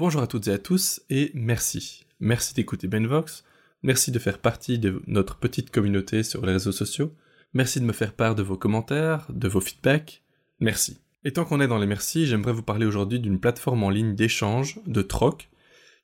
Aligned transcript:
Bonjour 0.00 0.22
à 0.22 0.26
toutes 0.26 0.48
et 0.48 0.52
à 0.52 0.56
tous 0.56 1.02
et 1.10 1.30
merci. 1.34 2.06
Merci 2.20 2.54
d'écouter 2.54 2.88
Benvox, 2.88 3.44
merci 3.82 4.10
de 4.10 4.18
faire 4.18 4.38
partie 4.38 4.78
de 4.78 5.02
notre 5.06 5.36
petite 5.36 5.70
communauté 5.70 6.22
sur 6.22 6.46
les 6.46 6.52
réseaux 6.52 6.72
sociaux, 6.72 7.14
merci 7.52 7.80
de 7.80 7.84
me 7.84 7.92
faire 7.92 8.14
part 8.14 8.34
de 8.34 8.42
vos 8.42 8.56
commentaires, 8.56 9.26
de 9.28 9.46
vos 9.46 9.60
feedbacks, 9.60 10.22
merci. 10.58 11.02
Et 11.22 11.34
tant 11.34 11.44
qu'on 11.44 11.60
est 11.60 11.68
dans 11.68 11.76
les 11.76 11.86
merci, 11.86 12.26
j'aimerais 12.26 12.54
vous 12.54 12.62
parler 12.62 12.86
aujourd'hui 12.86 13.20
d'une 13.20 13.38
plateforme 13.38 13.82
en 13.82 13.90
ligne 13.90 14.14
d'échange, 14.14 14.80
de 14.86 15.02
troc, 15.02 15.50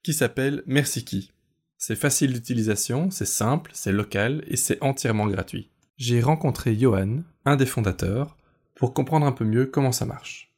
qui 0.03 0.13
s'appelle 0.13 0.63
MerciKey. 0.67 1.31
C'est 1.79 1.97
facile 1.97 2.35
d'utilisation, 2.35 3.11
c'est 3.11 3.25
simple, 3.25 3.71
c'est 3.73 3.93
local 3.93 4.45
et 4.47 4.59
c'est 4.59 4.83
entièrement 4.83 5.27
gratuit. 5.27 5.71
J'ai 5.97 6.21
rencontré 6.21 6.79
Johan, 6.79 7.23
un 7.47 7.57
des 7.57 7.65
fondateurs, 7.65 8.37
pour 8.75 8.93
comprendre 8.93 9.25
un 9.25 9.33
peu 9.33 9.47
mieux 9.47 9.65
comment 9.65 9.93
ça 9.93 10.05
marche. 10.05 10.53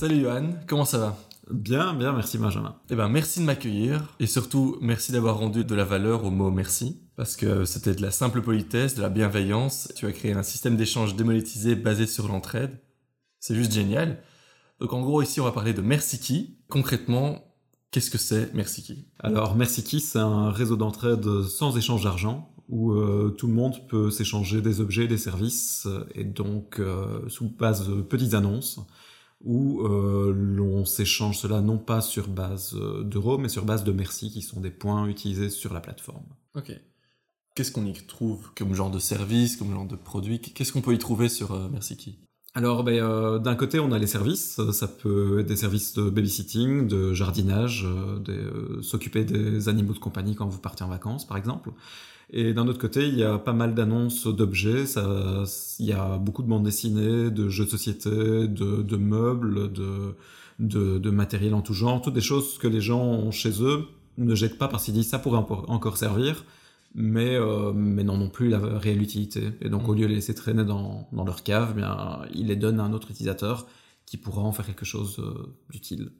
Salut 0.00 0.22
Johan, 0.22 0.54
comment 0.66 0.86
ça 0.86 0.96
va? 0.96 1.18
Bien, 1.50 1.92
bien, 1.92 2.14
merci 2.14 2.38
Benjamin. 2.38 2.74
Eh 2.88 2.94
ben, 2.94 3.10
merci 3.10 3.40
de 3.40 3.44
m'accueillir 3.44 4.14
et 4.18 4.26
surtout 4.26 4.78
merci 4.80 5.12
d'avoir 5.12 5.36
rendu 5.36 5.62
de 5.62 5.74
la 5.74 5.84
valeur 5.84 6.24
au 6.24 6.30
mot 6.30 6.50
merci 6.50 7.02
parce 7.16 7.36
que 7.36 7.66
c'était 7.66 7.94
de 7.94 8.00
la 8.00 8.10
simple 8.10 8.40
politesse, 8.40 8.94
de 8.94 9.02
la 9.02 9.10
bienveillance. 9.10 9.92
Tu 9.96 10.06
as 10.06 10.12
créé 10.12 10.32
un 10.32 10.42
système 10.42 10.78
d'échange 10.78 11.16
démonétisé 11.16 11.74
basé 11.74 12.06
sur 12.06 12.28
l'entraide. 12.28 12.80
C'est 13.40 13.54
juste 13.54 13.72
génial. 13.72 14.22
Donc 14.80 14.94
en 14.94 15.02
gros 15.02 15.20
ici 15.20 15.38
on 15.38 15.44
va 15.44 15.52
parler 15.52 15.74
de 15.74 15.82
MercyKey. 15.82 16.56
Concrètement, 16.70 17.44
qu'est-ce 17.90 18.10
que 18.10 18.16
c'est 18.16 18.54
MercyKey 18.54 19.04
Alors 19.18 19.54
MercyKey 19.54 19.98
c'est 19.98 20.18
un 20.18 20.50
réseau 20.50 20.76
d'entraide 20.76 21.42
sans 21.42 21.76
échange 21.76 22.04
d'argent 22.04 22.54
où 22.70 22.92
euh, 22.92 23.34
tout 23.36 23.48
le 23.48 23.52
monde 23.52 23.86
peut 23.86 24.10
s'échanger 24.10 24.62
des 24.62 24.80
objets, 24.80 25.08
des 25.08 25.18
services 25.18 25.86
et 26.14 26.24
donc 26.24 26.80
euh, 26.80 27.28
sous 27.28 27.50
base 27.50 27.86
de 27.86 28.00
petites 28.00 28.32
annonces 28.32 28.80
où 29.42 29.80
euh, 29.82 30.32
l'on 30.34 30.84
s'échange 30.84 31.38
cela 31.38 31.60
non 31.60 31.78
pas 31.78 32.00
sur 32.00 32.28
base 32.28 32.74
euh, 32.74 33.02
d'euros, 33.02 33.38
mais 33.38 33.48
sur 33.48 33.64
base 33.64 33.84
de 33.84 33.92
merci, 33.92 34.30
qui 34.30 34.42
sont 34.42 34.60
des 34.60 34.70
points 34.70 35.06
utilisés 35.06 35.50
sur 35.50 35.72
la 35.72 35.80
plateforme. 35.80 36.26
Ok. 36.54 36.72
Qu'est-ce 37.54 37.72
qu'on 37.72 37.86
y 37.86 37.92
trouve 37.92 38.52
comme 38.54 38.74
genre 38.74 38.90
de 38.90 38.98
service, 38.98 39.56
comme 39.56 39.72
genre 39.72 39.86
de 39.86 39.96
produit? 39.96 40.40
Qu'est-ce 40.40 40.72
qu'on 40.72 40.82
peut 40.82 40.94
y 40.94 40.98
trouver 40.98 41.28
sur 41.28 41.52
euh, 41.52 41.68
MercyKey 41.68 42.16
alors, 42.52 42.82
ben, 42.82 43.00
euh, 43.00 43.38
d'un 43.38 43.54
côté, 43.54 43.78
on 43.78 43.92
a 43.92 43.98
les 44.00 44.08
services. 44.08 44.60
Ça 44.72 44.88
peut 44.88 45.38
être 45.38 45.46
des 45.46 45.54
services 45.54 45.94
de 45.94 46.10
babysitting, 46.10 46.88
de 46.88 47.12
jardinage, 47.12 47.84
de, 47.84 48.80
s'occuper 48.82 49.24
des 49.24 49.68
animaux 49.68 49.92
de 49.92 50.00
compagnie 50.00 50.34
quand 50.34 50.48
vous 50.48 50.58
partez 50.58 50.82
en 50.82 50.88
vacances, 50.88 51.24
par 51.24 51.36
exemple. 51.36 51.70
Et 52.32 52.54
d'un 52.54 52.68
autre 52.68 52.78
côté, 52.78 53.08
il 53.08 53.18
y 53.18 53.24
a 53.24 53.38
pas 53.38 53.52
mal 53.52 53.74
d'annonces 53.74 54.26
d'objets. 54.26 54.86
Ça, 54.86 55.44
il 55.78 55.86
y 55.86 55.92
a 55.92 56.16
beaucoup 56.18 56.42
de 56.42 56.48
bandes 56.48 56.62
dessinées, 56.62 57.30
de 57.30 57.48
jeux 57.48 57.64
de 57.64 57.70
société, 57.70 58.10
de, 58.10 58.82
de 58.82 58.96
meubles, 58.96 59.72
de, 59.72 60.14
de, 60.60 60.98
de, 60.98 61.10
matériel 61.10 61.54
en 61.54 61.62
tout 61.62 61.74
genre, 61.74 62.00
toutes 62.00 62.14
des 62.14 62.20
choses 62.20 62.58
que 62.58 62.68
les 62.68 62.80
gens 62.80 63.02
ont 63.02 63.30
chez 63.30 63.62
eux 63.62 63.86
ne 64.18 64.34
jettent 64.34 64.58
pas 64.58 64.68
parce 64.68 64.84
qu'ils 64.84 64.94
disent 64.94 65.08
ça 65.08 65.18
pourrait 65.18 65.38
encore 65.38 65.96
servir, 65.96 66.44
mais 66.94 67.34
euh, 67.36 67.72
mais 67.72 68.04
non 68.04 68.18
non 68.18 68.28
plus 68.28 68.48
la 68.48 68.58
réelle 68.58 69.02
utilité. 69.02 69.52
Et 69.60 69.68
donc 69.68 69.88
au 69.88 69.94
lieu 69.94 70.02
de 70.02 70.08
les 70.08 70.16
laisser 70.16 70.34
traîner 70.34 70.64
dans, 70.64 71.08
dans 71.12 71.24
leur 71.24 71.42
cave, 71.42 71.70
eh 71.72 71.76
bien 71.76 72.20
ils 72.34 72.46
les 72.46 72.56
donnent 72.56 72.80
à 72.80 72.84
un 72.84 72.92
autre 72.92 73.10
utilisateur 73.10 73.66
qui 74.06 74.16
pourra 74.16 74.42
en 74.42 74.52
faire 74.52 74.66
quelque 74.66 74.84
chose 74.84 75.18
euh, 75.20 75.54
d'utile. 75.70 76.10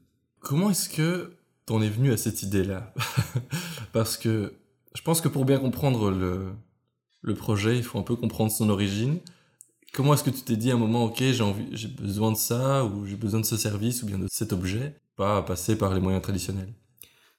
Comment 0.41 0.71
est-ce 0.71 0.89
que 0.89 1.33
t'en 1.67 1.83
es 1.83 1.89
venu 1.89 2.13
à 2.13 2.17
cette 2.17 2.43
idée-là? 2.43 2.95
Parce 3.93 4.17
que 4.17 4.55
je 4.95 5.03
pense 5.03 5.21
que 5.21 5.29
pour 5.29 5.45
bien 5.45 5.59
comprendre 5.59 6.11
le, 6.11 7.35
projet, 7.35 7.77
il 7.77 7.83
faut 7.83 7.99
un 7.99 8.03
peu 8.03 8.17
comprendre 8.17 8.51
son 8.51 8.69
origine. 8.71 9.19
Comment 9.93 10.15
est-ce 10.15 10.25
que 10.25 10.31
tu 10.31 10.43
t'es 10.43 10.57
dit 10.57 10.71
à 10.71 10.75
un 10.75 10.79
moment, 10.79 11.05
ok, 11.05 11.23
j'ai 11.73 11.89
besoin 11.89 12.33
de 12.33 12.37
ça, 12.37 12.85
ou 12.85 13.07
j'ai 13.07 13.17
besoin 13.17 13.41
de 13.41 13.47
ce 13.47 13.57
service, 13.57 14.03
ou 14.03 14.07
bien 14.07 14.19
de 14.19 14.27
cet 14.31 14.53
objet, 14.53 15.01
pas 15.17 15.43
passer 15.43 15.77
par 15.77 15.95
les 15.95 16.01
moyens 16.01 16.23
traditionnels? 16.23 16.73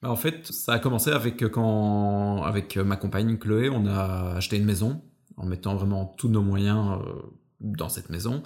Bah 0.02 0.10
En 0.10 0.16
fait, 0.16 0.46
ça 0.46 0.72
a 0.74 0.78
commencé 0.78 1.10
avec 1.10 1.46
quand, 1.48 2.42
avec 2.42 2.76
ma 2.76 2.96
compagne 2.96 3.38
Chloé, 3.38 3.70
on 3.70 3.86
a 3.86 4.34
acheté 4.36 4.56
une 4.56 4.64
maison, 4.64 5.02
en 5.36 5.46
mettant 5.46 5.76
vraiment 5.76 6.06
tous 6.18 6.28
nos 6.28 6.42
moyens 6.42 6.98
euh, 7.00 7.12
dans 7.60 7.88
cette 7.88 8.10
maison. 8.10 8.42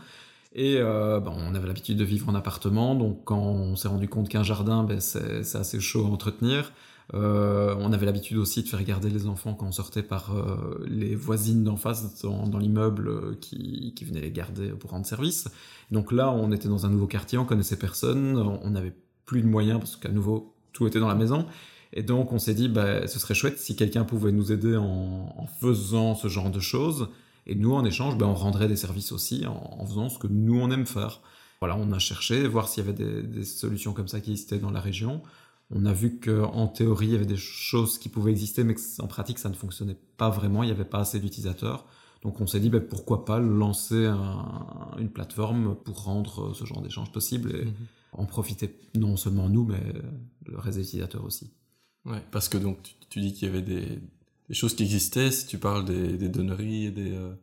Et 0.52 0.76
euh, 0.78 1.20
bah, 1.20 1.32
on 1.34 1.54
avait 1.54 1.66
l'habitude 1.66 1.98
de 1.98 2.04
vivre 2.04 2.28
en 2.28 2.34
appartement, 2.34 2.94
donc 2.94 3.24
quand 3.24 3.38
on 3.38 3.76
s'est 3.76 3.88
rendu 3.88 4.08
compte 4.08 4.28
qu'un 4.28 4.42
jardin, 4.42 4.84
ben, 4.84 5.00
c'est 5.00 5.56
assez 5.56 5.80
chaud 5.80 6.06
à 6.06 6.08
entretenir. 6.08 6.72
Euh, 7.14 7.74
on 7.78 7.92
avait 7.92 8.06
l'habitude 8.06 8.36
aussi 8.36 8.62
de 8.62 8.68
faire 8.68 8.82
garder 8.82 9.10
les 9.10 9.26
enfants 9.26 9.54
quand 9.54 9.66
on 9.66 9.72
sortait 9.72 10.02
par 10.02 10.34
euh, 10.34 10.84
les 10.88 11.14
voisines 11.14 11.62
d'en 11.62 11.76
face 11.76 12.22
dans, 12.22 12.58
l'immeuble 12.58 13.08
euh, 13.08 13.38
qui, 13.40 13.92
qui 13.94 14.04
venaient 14.04 14.20
les 14.20 14.32
garder 14.32 14.70
pour 14.70 14.90
rendre 14.90 15.06
service. 15.06 15.48
Donc 15.90 16.10
là, 16.10 16.32
on 16.32 16.50
était 16.50 16.68
dans 16.68 16.84
un 16.84 16.90
nouveau 16.90 17.06
quartier, 17.06 17.38
on 17.38 17.44
connaissait 17.44 17.76
personne, 17.76 18.36
on 18.36 18.70
n'avait 18.70 18.94
plus 19.24 19.42
de 19.42 19.46
moyens 19.46 19.78
parce 19.78 19.96
qu'à 19.96 20.10
nouveau, 20.10 20.54
tout 20.72 20.86
était 20.86 20.98
dans 20.98 21.08
la 21.08 21.14
maison. 21.14 21.46
Et 21.92 22.02
donc 22.02 22.32
on 22.32 22.38
s'est 22.38 22.54
dit, 22.54 22.68
bah, 22.68 23.06
ce 23.06 23.18
serait 23.20 23.34
chouette 23.34 23.58
si 23.58 23.76
quelqu'un 23.76 24.04
pouvait 24.04 24.32
nous 24.32 24.50
aider 24.50 24.76
en, 24.76 25.46
faisant 25.60 26.14
ce 26.16 26.28
genre 26.28 26.50
de 26.50 26.60
choses. 26.60 27.08
Et 27.46 27.54
nous, 27.54 27.72
en 27.72 27.84
échange, 27.84 28.18
bah, 28.18 28.26
on 28.26 28.34
rendrait 28.34 28.66
des 28.66 28.76
services 28.76 29.12
aussi 29.12 29.46
en, 29.46 29.86
faisant 29.86 30.08
ce 30.08 30.18
que 30.18 30.26
nous, 30.26 30.58
on 30.58 30.70
aime 30.72 30.86
faire. 30.86 31.20
Voilà, 31.60 31.76
on 31.76 31.92
a 31.92 31.98
cherché, 32.00 32.46
voir 32.48 32.68
s'il 32.68 32.84
y 32.84 32.88
avait 32.88 33.22
des 33.22 33.44
solutions 33.44 33.92
comme 33.92 34.08
ça 34.08 34.20
qui 34.20 34.32
existaient 34.32 34.58
dans 34.58 34.72
la 34.72 34.80
région 34.80 35.22
on 35.70 35.84
a 35.84 35.92
vu 35.92 36.20
qu'en 36.20 36.68
théorie, 36.68 37.06
il 37.06 37.12
y 37.12 37.16
avait 37.16 37.26
des 37.26 37.36
choses 37.36 37.98
qui 37.98 38.08
pouvaient 38.08 38.30
exister, 38.30 38.62
mais 38.64 38.74
en 39.00 39.06
pratique, 39.06 39.38
ça 39.38 39.48
ne 39.48 39.54
fonctionnait 39.54 39.96
pas 40.16 40.30
vraiment, 40.30 40.62
il 40.62 40.66
n'y 40.66 40.72
avait 40.72 40.84
pas 40.84 41.00
assez 41.00 41.18
d'utilisateurs. 41.18 41.86
Donc 42.22 42.40
on 42.40 42.46
s'est 42.46 42.60
dit, 42.60 42.70
ben, 42.70 42.80
pourquoi 42.80 43.24
pas 43.24 43.38
lancer 43.38 44.06
un, 44.06 44.96
une 44.98 45.10
plateforme 45.10 45.76
pour 45.76 46.04
rendre 46.04 46.54
ce 46.54 46.64
genre 46.64 46.82
d'échange 46.82 47.12
possible 47.12 47.54
et 47.54 47.64
mm 47.64 47.68
-hmm. 47.68 48.20
en 48.20 48.26
profiter 48.26 48.78
non 48.94 49.16
seulement 49.16 49.48
nous, 49.48 49.64
mais 49.64 49.82
le 50.46 50.58
reste 50.58 50.78
des 50.78 50.84
utilisateurs 50.84 51.24
aussi. 51.24 51.50
Ouais, 52.04 52.22
parce 52.30 52.48
que 52.48 52.58
donc 52.58 52.82
tu, 52.82 52.94
tu 53.10 53.20
dis 53.20 53.32
qu'il 53.32 53.48
y 53.48 53.50
avait 53.50 53.62
des, 53.62 53.86
des, 54.48 54.54
choses 54.54 54.74
qui 54.76 54.84
existaient, 54.84 55.30
si 55.32 55.46
tu 55.46 55.58
parles 55.58 55.84
des, 55.84 56.16
des 56.16 56.28
donneries 56.28 56.86
et 56.86 56.92
des... 56.92 57.12
Euh 57.12 57.34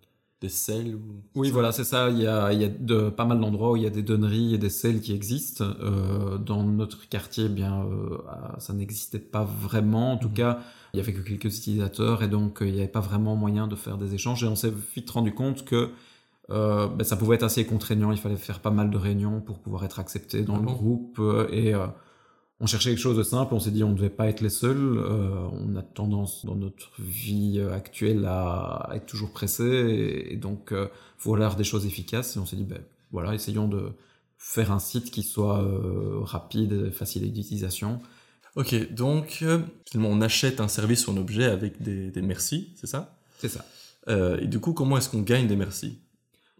des 0.44 0.50
selles 0.50 0.96
ou... 0.96 1.00
Oui, 1.36 1.52
voilà, 1.52 1.72
c'est 1.72 1.86
ça. 1.86 2.10
Il 2.10 2.20
y 2.20 2.28
a, 2.28 2.52
il 2.52 2.62
y 2.62 2.66
a 2.66 2.68
de, 2.68 3.10
pas 3.10 3.24
mal 3.24 3.40
d'endroits 3.40 3.72
où 3.72 3.78
il 3.78 3.84
y 3.84 3.88
a 3.88 3.90
des 3.90 4.04
donneries 4.04 4.54
et 4.54 4.58
des 4.58 4.70
selles 4.70 5.00
qui 5.00 5.14
existent. 5.14 5.64
Euh, 5.64 6.38
dans 6.38 6.64
notre 6.64 7.08
quartier, 7.08 7.46
eh 7.46 7.50
bien, 7.50 7.86
euh, 7.86 8.18
ça 8.58 8.74
n'existait 8.74 9.20
pas 9.20 9.46
vraiment. 9.46 10.12
En 10.12 10.18
tout 10.18 10.28
mmh. 10.28 10.34
cas, 10.34 10.60
il 10.94 10.98
y 10.98 11.00
avait 11.00 11.14
que 11.14 11.22
quelques 11.22 11.58
utilisateurs 11.58 12.24
et 12.24 12.28
donc 12.28 12.62
euh, 12.62 12.68
il 12.68 12.74
n'y 12.74 12.80
avait 12.80 12.90
pas 12.90 13.00
vraiment 13.00 13.38
moyen 13.38 13.68
de 13.68 13.76
faire 13.76 13.98
des 13.98 14.14
échanges. 14.14 14.44
Et 14.44 14.48
on 14.48 14.58
s'est 14.58 14.74
vite 14.94 15.10
rendu 15.10 15.34
compte 15.34 15.64
que 15.64 15.90
ben, 16.50 17.04
ça 17.04 17.16
pouvait 17.16 17.36
être 17.36 17.44
assez 17.44 17.66
contraignant. 17.66 18.12
Il 18.12 18.18
fallait 18.18 18.36
faire 18.36 18.60
pas 18.60 18.70
mal 18.70 18.92
de 18.92 18.98
réunions 18.98 19.40
pour 19.40 19.60
pouvoir 19.60 19.86
être 19.86 20.00
accepté 20.00 20.42
dans 20.42 20.56
ah 20.56 20.60
le 20.60 20.66
bon? 20.66 20.74
groupe 20.74 21.22
et 21.52 21.74
on 22.64 22.66
cherchait 22.66 22.92
quelque 22.92 23.06
chose 23.08 23.18
de 23.18 23.24
simple, 23.24 23.54
on 23.54 23.60
s'est 23.60 23.72
dit 23.72 23.84
on 23.84 23.90
ne 23.90 23.96
devait 23.96 24.10
pas 24.10 24.28
être 24.30 24.42
les 24.42 24.50
seuls, 24.50 24.98
euh, 24.98 25.48
on 25.52 25.76
a 25.76 25.82
tendance 25.82 26.46
dans 26.46 26.56
notre 26.56 26.92
vie 27.00 27.62
actuelle 27.74 28.26
à 28.26 28.90
être 28.96 29.06
toujours 29.06 29.32
pressé, 29.32 29.64
et, 29.66 30.34
et 30.34 30.38
donc 30.38 30.72
euh, 30.72 30.88
vouloir 31.20 31.56
des 31.56 31.66
choses 31.66 31.86
efficaces, 31.86 32.38
et 32.38 32.40
on 32.40 32.46
s'est 32.46 32.56
dit 32.56 32.64
ben 32.64 32.82
voilà, 33.12 33.36
essayons 33.36 33.68
de 33.68 33.92
faire 34.38 34.72
un 34.72 34.80
site 34.80 35.12
qui 35.12 35.24
soit 35.24 35.62
euh, 35.62 36.20
rapide, 36.22 36.92
facile 36.92 37.32
d'utilisation. 37.32 38.02
Ok, 38.56 38.94
donc 38.94 39.40
euh, 39.42 39.60
finalement 39.90 40.16
on 40.16 40.22
achète 40.22 40.62
un 40.62 40.68
service 40.68 41.08
ou 41.08 41.12
un 41.12 41.18
objet 41.18 41.46
avec 41.46 41.82
des, 41.82 42.12
des 42.12 42.22
merci, 42.22 42.70
c'est 42.76 42.88
ça? 42.88 43.18
C'est 43.40 43.50
ça. 43.50 43.66
Euh, 44.08 44.40
et 44.40 44.48
du 44.48 44.60
coup, 44.60 44.74
comment 44.74 44.98
est-ce 44.98 45.10
qu'on 45.10 45.22
gagne 45.22 45.48
des 45.48 45.56
merci? 45.56 46.00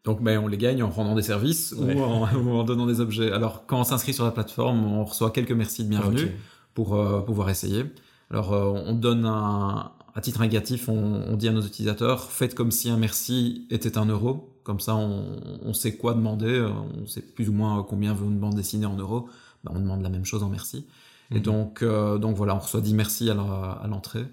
Donc 0.04 0.22
ben, 0.22 0.38
on 0.40 0.48
les 0.48 0.58
gagne 0.58 0.84
en 0.84 0.90
rendant 0.90 1.16
des 1.16 1.22
services 1.22 1.74
ouais. 1.78 1.96
ou, 1.96 2.02
en, 2.02 2.34
ou, 2.36 2.50
en, 2.52 2.64
donnant 2.64 2.86
des 2.86 3.00
objets. 3.00 3.32
Alors 3.32 3.66
quand 3.66 3.80
on 3.80 3.84
s'inscrit 3.84 4.14
sur 4.14 4.26
la 4.26 4.32
plateforme, 4.32 4.86
on 4.86 5.06
reçoit 5.06 5.32
quelques 5.32 5.52
merci 5.52 5.84
de 5.84 5.90
bienvenue 5.90 6.24
okay. 6.24 6.32
pour 6.74 6.96
euh, 6.96 7.22
pouvoir 7.22 7.50
essayer. 7.50 7.86
Alors 8.30 8.54
euh, 8.54 8.66
on 8.86 8.94
donne 8.94 9.26
un, 9.26 9.92
à 10.16 10.22
titre 10.22 10.42
négatif, 10.42 10.90
on, 10.90 11.24
on, 11.28 11.36
dit 11.36 11.48
à 11.48 11.52
nos 11.52 11.62
utilisateurs, 11.62 12.32
faites 12.32 12.56
comme 12.56 12.72
si 12.72 12.90
un 12.90 12.98
merci 12.98 13.68
était 13.70 13.98
un 13.98 14.06
euro. 14.06 14.50
Comme 14.64 14.80
ça, 14.80 14.96
on, 14.96 15.42
on 15.62 15.74
sait 15.74 15.98
quoi 15.98 16.14
demander, 16.14 16.66
on 16.98 17.06
sait 17.06 17.22
plus 17.22 17.50
ou 17.50 17.54
moins 17.54 17.84
combien 17.84 18.14
veut 18.14 18.26
une 18.26 18.40
bande 18.40 18.56
dessinée 18.56 18.86
en 18.86 18.96
euros. 18.96 19.28
Ben, 19.64 19.72
on 19.76 19.80
demande 19.80 20.02
la 20.02 20.10
même 20.10 20.26
chose 20.26 20.44
en 20.44 20.50
merci. 20.50 20.86
Et 21.32 21.36
mhm. 21.36 21.42
donc, 21.42 21.82
euh, 21.82 22.18
donc 22.18 22.36
voilà, 22.36 22.56
on 22.56 22.60
reçoit 22.60 22.82
10 22.82 22.94
merci 22.94 23.30
à 23.30 23.88
l'entrée. 23.88 24.26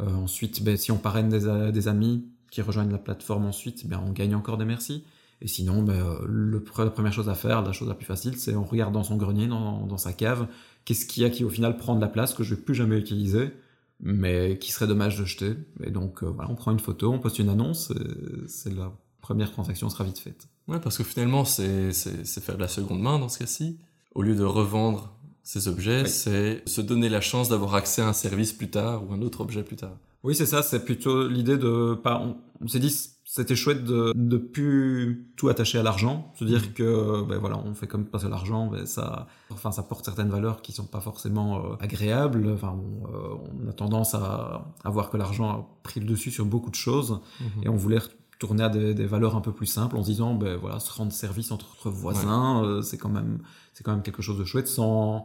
Euh, 0.00 0.14
ensuite, 0.14 0.62
ben, 0.62 0.76
si 0.76 0.92
on 0.92 0.98
parraine 0.98 1.28
des, 1.28 1.72
des 1.72 1.88
amis 1.88 2.24
qui 2.50 2.62
rejoignent 2.62 2.92
la 2.92 2.98
plateforme 2.98 3.46
ensuite, 3.46 3.86
ben, 3.86 4.00
on 4.06 4.12
gagne 4.12 4.34
encore 4.34 4.58
des 4.58 4.64
merci. 4.64 5.04
Et 5.40 5.48
sinon, 5.48 5.82
ben, 5.82 6.18
le, 6.26 6.64
la 6.78 6.90
première 6.90 7.12
chose 7.12 7.28
à 7.28 7.34
faire, 7.34 7.62
la 7.62 7.72
chose 7.72 7.88
la 7.88 7.94
plus 7.94 8.06
facile, 8.06 8.36
c'est 8.36 8.54
en 8.54 8.64
regardant 8.64 9.02
son 9.04 9.16
grenier, 9.16 9.46
dans, 9.46 9.86
dans 9.86 9.98
sa 9.98 10.12
cave, 10.12 10.46
qu'est-ce 10.84 11.06
qu'il 11.06 11.22
y 11.22 11.26
a 11.26 11.30
qui 11.30 11.44
au 11.44 11.50
final 11.50 11.76
prend 11.76 11.94
de 11.94 12.00
la 12.00 12.08
place 12.08 12.34
que 12.34 12.42
je 12.42 12.54
vais 12.54 12.60
plus 12.60 12.74
jamais 12.74 12.98
utiliser, 12.98 13.50
mais 14.00 14.58
qui 14.58 14.72
serait 14.72 14.86
dommage 14.86 15.18
de 15.18 15.24
jeter. 15.24 15.54
Et 15.82 15.90
donc 15.90 16.22
euh, 16.22 16.26
voilà, 16.26 16.50
on 16.50 16.54
prend 16.54 16.72
une 16.72 16.80
photo, 16.80 17.12
on 17.12 17.18
poste 17.18 17.38
une 17.38 17.48
annonce, 17.48 17.92
c'est 18.46 18.74
la 18.74 18.92
première 19.20 19.50
transaction 19.50 19.88
sera 19.88 20.04
vite 20.04 20.18
faite. 20.18 20.48
Ouais, 20.68 20.80
parce 20.80 20.96
que 20.96 21.04
finalement, 21.04 21.44
c'est 21.44 21.92
faire 21.92 22.56
de 22.56 22.60
la 22.60 22.68
seconde 22.68 23.00
main 23.00 23.18
dans 23.18 23.28
ce 23.28 23.38
cas-ci. 23.38 23.78
Au 24.14 24.22
lieu 24.22 24.34
de 24.34 24.44
revendre 24.44 25.14
ces 25.42 25.68
objets, 25.68 26.06
c'est 26.06 26.62
se 26.66 26.80
donner 26.80 27.08
la 27.08 27.20
chance 27.20 27.48
d'avoir 27.50 27.74
accès 27.74 28.00
à 28.00 28.08
un 28.08 28.12
service 28.12 28.52
plus 28.52 28.70
tard 28.70 29.08
ou 29.08 29.12
un 29.12 29.20
autre 29.20 29.40
objet 29.42 29.62
plus 29.62 29.76
tard. 29.76 29.96
Oui, 30.22 30.34
c'est 30.34 30.46
ça, 30.46 30.62
c'est 30.62 30.84
plutôt 30.84 31.28
l'idée 31.28 31.58
de 31.58 31.94
pas. 31.94 32.22
On, 32.62 32.68
s'est 32.68 32.78
dit, 32.78 32.94
c'était 33.34 33.56
chouette 33.56 33.82
de 33.82 34.12
ne 34.14 34.36
plus 34.36 35.32
tout 35.34 35.48
attacher 35.48 35.76
à 35.76 35.82
l'argent, 35.82 36.32
se 36.38 36.44
dire 36.44 36.60
mmh. 36.60 36.72
que 36.74 37.24
ben 37.24 37.36
voilà, 37.38 37.58
on 37.58 37.74
fait 37.74 37.88
comme 37.88 38.04
passer 38.04 38.28
l'argent, 38.28 38.68
ben 38.68 38.86
ça, 38.86 39.26
enfin 39.50 39.72
ça 39.72 39.82
porte 39.82 40.04
certaines 40.04 40.30
valeurs 40.30 40.62
qui 40.62 40.70
sont 40.70 40.86
pas 40.86 41.00
forcément 41.00 41.58
euh, 41.58 41.74
agréables. 41.80 42.48
Enfin, 42.52 42.78
euh, 43.12 43.34
on, 43.60 43.68
a 43.68 43.72
tendance 43.72 44.14
à, 44.14 44.72
à 44.84 44.90
voir 44.90 45.10
que 45.10 45.16
l'argent 45.16 45.50
a 45.50 45.66
pris 45.82 45.98
le 45.98 46.06
dessus 46.06 46.30
sur 46.30 46.44
beaucoup 46.44 46.70
de 46.70 46.76
choses, 46.76 47.18
mmh. 47.40 47.44
et 47.64 47.68
on 47.68 47.74
voulait 47.74 47.98
tourner 48.38 48.62
à 48.62 48.68
des, 48.68 48.94
valeurs 49.04 49.34
un 49.34 49.40
peu 49.40 49.50
plus 49.50 49.66
simples 49.66 49.96
en 49.96 50.04
se 50.04 50.10
disant 50.10 50.34
ben 50.34 50.56
voilà 50.56 50.78
se 50.78 50.92
rendre 50.92 51.10
service 51.10 51.50
entre 51.50 51.90
voisins 51.90 52.62
euh, 52.64 52.82
c'est 52.82 52.98
quand 52.98 53.08
même 53.08 53.38
c'est 53.72 53.82
quand 53.84 53.92
même 53.92 54.02
quelque 54.02 54.22
chose 54.22 54.38
de 54.38 54.44
chouette 54.44 54.68
sans 54.68 55.24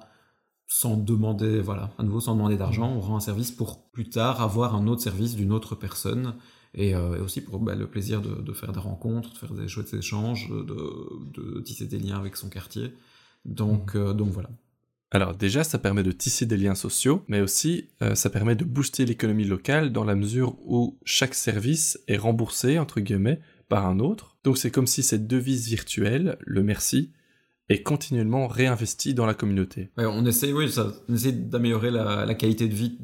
sans 0.72 0.98
demander, 0.98 1.62
voilà, 1.62 1.90
à 1.98 2.04
nouveau 2.04 2.20
sans 2.20 2.36
demander 2.36 2.56
d'argent, 2.56 2.92
on 2.96 3.00
rend 3.00 3.18
un 3.18 3.20
service 3.20 3.50
pour 3.52 3.90
plus 3.90 4.08
tard 4.08 4.40
avoir 4.40 4.76
un 4.76 4.86
autre 4.86 5.02
service 5.02 5.36
d'une 5.36 5.52
autre 5.52 5.74
personne 5.74 6.36
et, 6.74 6.96
euh, 6.96 7.24
aussi 7.24 7.42
pour 7.42 7.60
bah, 7.60 7.76
le 7.76 7.88
plaisir 7.88 8.22
de, 8.22 8.54
faire 8.54 8.72
des 8.72 8.80
rencontres, 8.80 9.34
de 9.34 9.38
faire 9.38 9.54
des 9.54 9.68
chouettes 9.68 9.94
échanges, 9.94 10.50
de, 10.50 11.62
tisser 11.62 11.86
des 11.86 12.00
liens 12.00 12.18
avec 12.18 12.36
son 12.36 12.50
quartier. 12.50 12.94
Donc, 13.46 13.96
mmh. 13.96 13.98
euh, 13.98 14.14
donc 14.14 14.30
voilà. 14.30 14.50
Alors 15.12 15.36
déjà, 15.36 15.64
ça 15.64 15.80
permet 15.80 16.04
de 16.04 16.12
tisser 16.12 16.46
des 16.46 16.58
liens 16.58 16.76
sociaux, 16.76 17.24
mais 17.28 17.42
aussi 17.42 17.90
euh, 18.04 18.14
ça 18.14 18.30
permet 18.30 18.56
de 18.56 18.64
booster 18.64 19.06
l'économie 19.06 19.46
locale 19.46 19.92
dans 19.92 20.04
la 20.04 20.16
mesure 20.16 20.56
où 20.66 21.00
chaque 21.04 21.34
service 21.34 22.00
est 22.08 22.18
remboursé, 22.18 22.78
entre 22.78 23.00
guillemets, 23.00 23.40
par 23.70 23.88
un 23.88 24.00
autre. 24.00 24.38
Donc 24.44 24.60
c'est 24.60 24.70
comme 24.70 24.86
si 24.86 25.02
cette 25.02 25.26
devise 25.26 25.68
virtuelle, 25.68 26.38
le 26.42 26.62
merci, 26.62 27.12
et 27.70 27.84
continuellement 27.84 28.48
réinvesti 28.48 29.14
dans 29.14 29.26
la 29.26 29.36
communauté. 29.36 29.90
on 29.98 30.26
essaie, 30.26 30.52
oui, 30.52 30.72
ça, 30.72 30.92
on 31.08 31.14
essaie 31.14 31.32
d'améliorer 31.32 31.92
la, 31.92 32.34
qualité 32.34 32.68
de 32.68 32.74
vie 32.74 32.98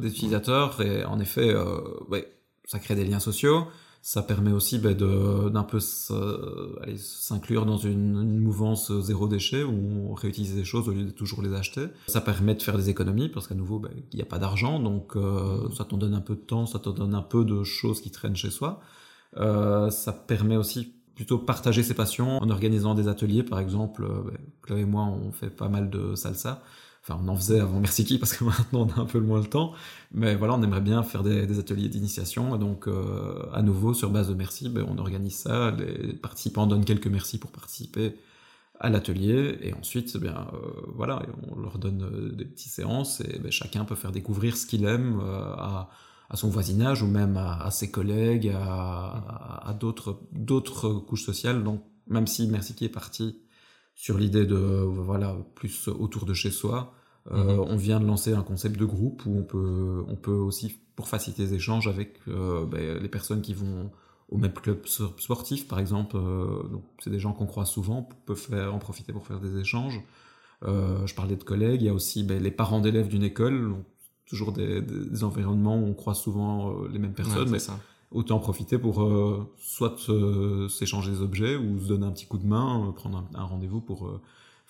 des 0.00 0.08
utilisateurs 0.08 0.80
et 0.80 1.04
en 1.04 1.18
effet, 1.18 1.50
euh, 1.52 1.80
ouais, 2.08 2.32
ça 2.70 2.78
crée 2.78 2.94
des 2.94 3.04
liens 3.04 3.18
sociaux. 3.18 3.66
Ça 4.00 4.22
permet 4.22 4.52
aussi 4.52 4.78
bah, 4.78 4.94
d'un 4.94 5.64
peu 5.64 5.80
s'inclure 5.80 7.66
dans 7.66 7.76
une, 7.78 8.38
mouvance 8.38 8.92
zéro 9.00 9.26
déchet 9.26 9.64
où 9.64 10.08
on 10.08 10.14
réutilise 10.14 10.54
des 10.54 10.64
choses 10.64 10.88
au 10.88 10.92
lieu 10.92 11.02
de 11.04 11.10
toujours 11.10 11.42
les 11.42 11.52
acheter. 11.52 11.86
Ça 12.06 12.20
permet 12.20 12.54
de 12.54 12.62
faire 12.62 12.78
des 12.78 12.88
économies 12.88 13.28
parce 13.28 13.48
qu'à 13.48 13.56
nouveau, 13.56 13.80
bah, 13.80 13.88
il 14.12 14.16
n'y 14.16 14.22
a 14.22 14.26
pas 14.26 14.38
d'argent, 14.38 14.78
donc 14.78 15.16
euh, 15.16 15.68
ça 15.76 15.84
t'en 15.84 15.96
donne 15.96 16.14
un 16.14 16.20
peu 16.20 16.36
de 16.36 16.40
temps, 16.40 16.64
ça 16.64 16.78
t'en 16.78 16.92
donne 16.92 17.14
un 17.16 17.22
peu 17.22 17.44
de 17.44 17.64
choses 17.64 18.00
qui 18.00 18.12
traînent 18.12 18.36
chez 18.36 18.50
soi. 18.50 18.80
Euh, 19.36 19.90
ça 19.90 20.12
permet 20.12 20.56
aussi 20.56 20.94
plutôt 21.16 21.38
partager 21.38 21.82
ses 21.82 21.94
passions 21.94 22.38
en 22.38 22.50
organisant 22.50 22.94
des 22.94 23.08
ateliers, 23.08 23.42
par 23.42 23.58
exemple. 23.58 24.06
Ben, 24.06 24.38
Chloé 24.62 24.82
et 24.82 24.84
moi, 24.84 25.02
on 25.02 25.32
fait 25.32 25.50
pas 25.50 25.68
mal 25.68 25.90
de 25.90 26.14
salsa. 26.14 26.62
Enfin, 27.02 27.18
on 27.24 27.28
en 27.28 27.36
faisait 27.36 27.60
avant 27.60 27.80
Merci 27.80 28.04
Qui 28.04 28.18
parce 28.18 28.34
que 28.34 28.44
maintenant 28.44 28.86
on 28.86 28.88
a 28.90 29.02
un 29.02 29.06
peu 29.06 29.20
moins 29.20 29.40
le 29.40 29.46
temps. 29.46 29.72
Mais 30.12 30.34
voilà, 30.34 30.54
on 30.54 30.62
aimerait 30.62 30.80
bien 30.80 31.02
faire 31.02 31.22
des, 31.22 31.58
ateliers 31.58 31.88
d'initiation. 31.88 32.56
Donc, 32.58 32.88
euh, 32.88 33.46
à 33.52 33.62
nouveau, 33.62 33.94
sur 33.94 34.10
base 34.10 34.28
de 34.28 34.34
merci, 34.34 34.68
ben, 34.68 34.84
on 34.88 34.98
organise 34.98 35.36
ça. 35.36 35.70
Les 35.72 36.12
participants 36.14 36.66
donnent 36.66 36.84
quelques 36.84 37.06
merci 37.06 37.38
pour 37.38 37.52
participer 37.52 38.16
à 38.78 38.90
l'atelier. 38.90 39.58
Et 39.62 39.74
ensuite, 39.74 40.12
eh 40.14 40.18
bien, 40.18 40.48
euh, 40.52 40.58
voilà, 40.94 41.22
on 41.50 41.60
leur 41.60 41.78
donne 41.78 42.32
des 42.36 42.44
petites 42.44 42.72
séances 42.72 43.20
et 43.20 43.38
ben, 43.38 43.50
chacun 43.50 43.84
peut 43.84 43.94
faire 43.94 44.12
découvrir 44.12 44.56
ce 44.56 44.66
qu'il 44.66 44.84
aime 44.84 45.20
à 45.20 45.90
à 46.30 46.36
son 46.36 46.48
voisinage 46.48 47.02
ou 47.02 47.08
même 47.08 47.36
à, 47.36 47.70
ses 47.72 47.90
collègues, 47.90 48.54
à, 48.54 49.74
d'autres 49.78 50.20
d'autres 50.32 50.92
couches 50.92 51.24
sociales. 51.24 51.64
Donc 51.64 51.82
même 52.06 52.26
si 52.28 52.46
Merci 52.46 52.74
qui 52.74 52.84
est 52.84 52.88
parti 52.88 53.40
sur 54.00 54.16
l'idée 54.16 54.46
de 54.46 54.56
voilà 54.56 55.36
plus 55.54 55.88
autour 55.88 56.24
de 56.24 56.32
chez 56.32 56.50
soi, 56.50 56.94
euh, 57.30 57.56
mhm. 57.56 57.60
on 57.68 57.76
vient 57.76 58.00
de 58.00 58.06
lancer 58.06 58.32
un 58.32 58.42
concept 58.42 58.80
de 58.80 58.86
groupe 58.86 59.26
où 59.26 59.36
on 59.36 59.42
peut 59.42 60.02
on 60.08 60.16
peut 60.16 60.30
aussi 60.30 60.74
pour 60.96 61.06
faciliter 61.06 61.42
les 61.42 61.52
échanges 61.52 61.86
avec 61.86 62.18
euh, 62.26 62.64
ben, 62.64 62.96
les 62.96 63.08
personnes 63.10 63.42
qui 63.42 63.52
vont 63.52 63.90
au 64.30 64.38
même 64.38 64.54
club 64.54 64.86
sportif 64.86 65.68
par 65.68 65.78
exemple. 65.78 66.16
Euh, 66.16 66.62
c'est 67.00 67.10
des 67.10 67.18
gens 67.18 67.34
qu'on 67.34 67.44
croise 67.44 67.68
souvent, 67.68 68.08
on 68.10 68.14
peut 68.24 68.34
faire 68.34 68.74
en 68.74 68.78
profiter 68.78 69.12
pour 69.12 69.26
faire 69.26 69.38
des 69.38 69.58
échanges. 69.58 70.00
je 70.62 71.14
parlais 71.14 71.36
de 71.36 71.44
collègues, 71.44 71.82
il 71.82 71.86
y 71.86 71.90
a 71.90 71.94
aussi 71.94 72.22
ben, 72.22 72.42
les 72.42 72.50
parents 72.50 72.80
d'élèves 72.80 73.08
d'une 73.08 73.22
école, 73.22 73.74
toujours 74.30 74.52
des, 74.52 75.24
environnements 75.24 75.76
où 75.76 75.86
on 75.86 75.94
croise 75.94 76.18
souvent 76.18 76.70
euh, 76.70 76.88
les 76.88 77.00
mêmes 77.00 77.12
personnes, 77.12 77.50
mais 77.50 77.58
ça. 77.58 77.78
Autant 78.10 78.36
en 78.36 78.40
profiter 78.40 78.78
pour 78.78 79.02
euh, 79.02 79.52
soit 79.58 79.96
s'échanger 80.68 81.12
des 81.12 81.20
objets 81.20 81.56
ou 81.56 81.78
se 81.78 81.86
donner 81.86 82.06
un 82.06 82.12
petit 82.12 82.26
coup 82.26 82.38
de 82.38 82.46
main, 82.46 82.88
euh, 82.88 82.92
prendre 82.92 83.24
un, 83.34 83.44
rendez-vous 83.44 83.80
pour 83.80 84.20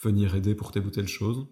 venir 0.03 0.35
aider 0.35 0.55
pour 0.55 0.73
telle 0.73 0.87
ou 0.87 0.91
telle 0.91 1.09
chose. 1.09 1.47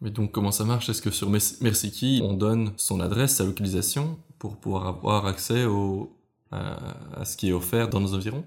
Mais 0.00 0.10
donc 0.10 0.32
comment 0.32 0.50
ça 0.50 0.64
marche? 0.64 0.88
Est-ce 0.88 1.02
que 1.02 1.10
sur 1.10 1.30
Merciki, 1.30 2.20
on 2.22 2.34
donne 2.34 2.72
son 2.76 3.00
adresse, 3.00 3.36
sa 3.36 3.44
localisation 3.44 4.18
pour 4.38 4.56
pouvoir 4.56 4.86
avoir 4.86 5.26
accès 5.26 5.64
au, 5.64 6.16
à, 6.50 7.24
ce 7.24 7.36
qui 7.36 7.48
est 7.48 7.52
offert 7.52 7.88
dans 7.88 8.00
nos 8.00 8.14
environs? 8.14 8.44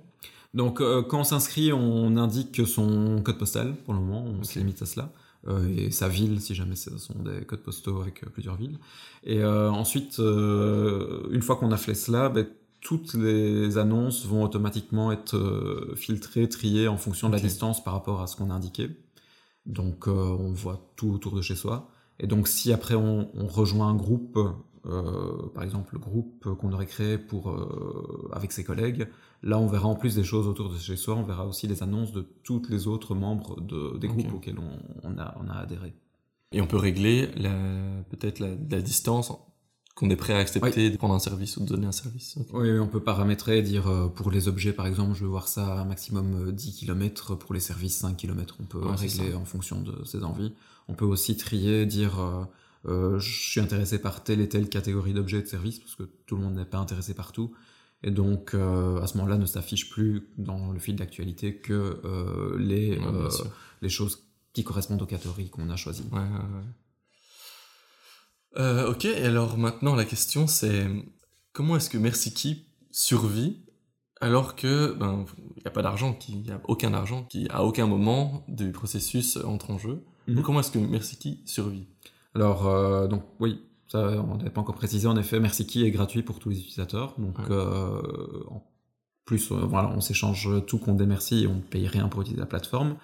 Donc 0.53 0.77
quand 0.80 1.19
on 1.19 1.23
s'inscrit, 1.23 1.71
on 1.73 2.18
indique 2.18 2.65
son 2.68 3.21
code 3.23 3.38
postal 3.38 3.75
pour 3.85 3.94
le 3.94 4.01
moment, 4.01 4.23
on 4.23 4.44
se 4.44 4.59
limite 4.59 4.81
à 4.81 4.85
cela. 4.85 5.12
Euh, 5.47 5.68
et 5.77 5.91
sa 5.91 6.07
ville, 6.07 6.41
si 6.41 6.56
jamais 6.56 6.75
ce 6.75 6.97
sont 6.97 7.19
des 7.19 7.45
codes 7.45 7.62
postaux 7.62 8.01
avec 8.01 8.23
euh, 8.23 8.30
plusieurs 8.30 8.56
villes. 8.56 8.77
Et 9.23 9.39
euh, 9.44 9.69
ensuite, 9.69 10.18
une 10.19 11.41
fois 11.41 11.56
qu'on 11.56 11.71
a 11.71 11.77
fait 11.77 11.95
cela, 11.95 12.30
ben, 12.30 12.47
toutes 12.88 13.16
les 13.16 13.78
annonces 13.78 14.25
vont 14.25 14.44
automatiquement 14.44 15.12
être 15.12 15.94
filtrées, 15.98 16.48
triées 16.48 16.88
en 16.88 16.95
fonction 16.95 17.28
de 17.28 17.34
la 17.34 17.42
distance 17.42 17.84
par 17.84 17.94
rapport 17.94 18.22
à 18.22 18.28
ce 18.28 18.38
qu'on 18.38 18.50
a 18.50 18.54
indiqué. 18.54 18.89
Donc 19.66 20.07
on 20.07 20.54
voit 20.54 20.94
tout 20.95 21.10
autour 21.10 21.36
de 21.36 21.42
chez 21.42 21.56
soi. 21.56 21.92
Et 22.19 22.28
donc 22.28 22.48
si 22.48 22.72
après 22.72 22.95
on, 22.95 23.30
on 23.36 23.48
rejoint 23.48 23.89
un 23.89 23.95
groupe 23.95 24.39
euh, 24.88 25.50
par 25.54 25.63
exemple 25.63 25.94
le 25.94 26.00
groupe 26.00 26.48
qu'on 26.56 26.72
aurait 26.72 26.86
créé 26.86 27.18
pour, 27.18 27.50
euh, 27.50 28.30
avec 28.31 28.51
ses 28.51 28.63
collègues. 28.63 29.07
Là, 29.44 29.60
on 29.60 29.68
verra 29.68 29.88
en 29.88 29.95
plus 29.95 30.16
des 30.16 30.24
choses 30.24 30.48
autour 30.48 30.69
de 30.69 30.78
chez 30.78 30.95
soi, 30.95 31.16
on 31.16 31.24
verra 31.24 31.45
aussi 31.45 31.68
les 31.68 31.83
annonces 31.83 32.13
de 32.13 32.25
tous 32.44 32.62
les 32.69 32.88
autres 32.88 33.13
membres 33.13 33.60
de, 33.60 33.98
des 33.98 34.07
groupes 34.07 34.33
auxquels 34.33 34.57
on, 35.04 35.18
a, 35.18 35.36
on 35.44 35.50
a 35.50 35.54
adhéré. 35.54 35.94
Et 36.54 36.62
on 36.62 36.68
peut 36.68 36.78
régler 36.78 37.28
peut-être 38.10 38.40
la, 38.40 38.81
distance 38.81 39.33
qu'on 39.97 40.09
est 40.09 40.15
prêt 40.15 40.33
à 40.33 40.38
accepter 40.38 40.91
de 40.91 40.97
prendre 40.97 41.15
un 41.15 41.19
service 41.19 41.57
ou 41.57 41.61
de 41.61 41.65
donner 41.65 41.88
un 41.88 41.91
service. 41.91 42.38
Oui, 42.53 42.79
on 42.79 42.88
peut 42.88 43.01
paramétrer, 43.01 43.61
dire 43.63 43.88
euh, 43.88 44.07
pour 44.07 44.29
les 44.31 44.47
objets 44.47 44.71
par 44.71 44.85
exemple, 44.85 45.15
je 45.15 45.23
veux 45.23 45.29
voir 45.29 45.47
ça 45.47 45.67
à 45.67 45.81
un 45.81 45.85
maximum 45.85 46.51
10 46.51 46.75
km, 46.75 47.35
pour 47.35 47.53
les 47.53 47.59
services 47.59 47.97
5 47.97 48.15
km, 48.15 48.57
on 48.61 48.65
peut 48.65 48.79
régler 48.79 49.33
en 49.33 49.45
fonction 49.45 49.81
de 49.81 50.05
ses 50.05 50.23
envies. 50.23 50.54
On 50.87 50.94
peut 50.94 51.06
aussi 51.06 51.35
trier, 51.35 51.85
dire 51.85 52.47
euh, 52.87 53.19
je 53.19 53.49
suis 53.49 53.59
intéressé 53.59 53.99
par 53.99 54.23
telle 54.23 54.39
et 54.39 54.47
telle 54.47 54.69
catégorie 54.69 55.13
d'objets 55.13 55.39
et 55.39 55.42
de 55.42 55.47
services, 55.47 55.80
parce 55.80 55.95
que 55.95 56.04
tout 56.25 56.35
le 56.37 56.44
monde 56.44 56.56
n'est 56.56 56.66
pas 56.66 56.77
intéressé 56.77 57.13
par 57.13 57.31
tout. 57.31 57.54
Et 58.04 58.11
donc, 58.11 58.54
euh, 58.54 59.01
à 59.01 59.07
ce 59.07 59.18
moment-là, 59.18 59.37
ne 59.37 59.45
s'affiche 59.45 59.89
plus 59.89 60.30
dans 60.37 60.71
le 60.71 60.80
fil 60.80 60.95
d'actualité 60.95 61.57
que 61.57 61.99
euh, 62.06 62.57
les, 62.59 62.99
les 63.81 63.89
choses 63.89 64.23
qui 64.54 64.63
correspondent 64.63 65.01
aux 65.01 65.07
catégories 65.07 65.49
qu'on 65.49 65.69
a 65.69 65.75
choisies. 65.75 66.07
Ouais, 66.11 66.19
ouais, 68.57 68.83
ok, 68.83 69.06
et 69.06 69.26
alors 69.26 69.57
maintenant, 69.57 69.95
la 69.95 70.06
question 70.06 70.47
c'est 70.47 70.87
comment 71.54 71.76
est-ce 71.78 71.90
que 71.90 71.97
Merci 71.97 72.66
survit 72.92 73.57
alors 74.19 74.56
que 74.56 74.94
ben 74.94 75.26
il 75.56 75.61
n'y 75.61 75.68
a 75.68 75.71
pas 75.71 75.83
d'argent, 75.83 76.18
il 76.28 76.42
n'y 76.42 76.52
a 76.52 76.59
aucun 76.64 76.94
argent 76.94 77.23
qui 77.23 77.47
à 77.52 77.64
aucun 77.64 77.85
moment 77.85 78.44
du 78.47 78.71
processus 78.71 79.37
entre 79.37 79.69
en 79.69 79.78
jeu. 79.78 80.04
Mhm. 80.28 80.42
comment 80.42 80.59
est-ce 80.59 80.71
que 80.71 80.80
Merci 80.80 81.42
survit? 81.45 81.87
Alors, 82.35 82.68
euh, 82.68 83.07
donc 83.07 83.23
oui, 83.40 83.61
ça, 83.87 83.99
on 83.99 84.37
n'avait 84.37 84.49
pas 84.49 84.61
encore 84.61 84.76
précisé. 84.76 85.07
En 85.07 85.18
effet, 85.18 85.40
MercyKey 85.40 85.81
est 85.81 85.92
gratuit 85.92 86.21
pour 86.21 86.40
tous 86.40 86.49
les 86.49 86.59
utilisateurs. 86.59 87.16
Donc, 87.18 87.37
euh, 87.49 88.02
en 88.49 88.64
plus, 89.26 89.52
euh, 89.52 89.56
voilà, 89.56 89.90
on 89.90 90.02
s'échange 90.02 90.49
tout 90.68 90.78
contre 90.78 90.97
des 90.97 91.06
merci 91.06 91.44
et 91.44 91.47
on 91.47 91.56
ne 91.56 91.61
paye 91.61 91.87
rien 91.87 92.07
pour 92.07 92.21
utiliser 92.21 92.40
la 92.40 92.45
plateforme. 92.45 92.97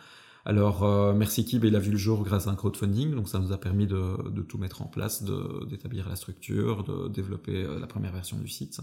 Alors, 0.45 0.83
euh, 0.83 1.13
MercyKey, 1.13 1.59
ben, 1.59 1.67
il 1.67 1.75
a 1.75 1.79
vu 1.79 1.91
le 1.91 1.97
jour 1.97 2.23
grâce 2.23 2.47
à 2.47 2.51
un 2.51 2.55
crowdfunding. 2.55 3.15
Donc, 3.15 3.29
ça 3.29 3.39
nous 3.39 3.51
a 3.51 3.57
permis 3.57 3.87
de, 3.87 4.29
de 4.29 4.41
tout 4.41 4.57
mettre 4.57 4.81
en 4.81 4.87
place, 4.87 5.23
d'établir 5.69 6.09
la 6.09 6.15
structure, 6.15 6.83
de 6.83 7.07
développer 7.07 7.65
la 7.79 7.87
première 7.87 8.11
version 8.11 8.37
du 8.37 8.47
site. 8.47 8.79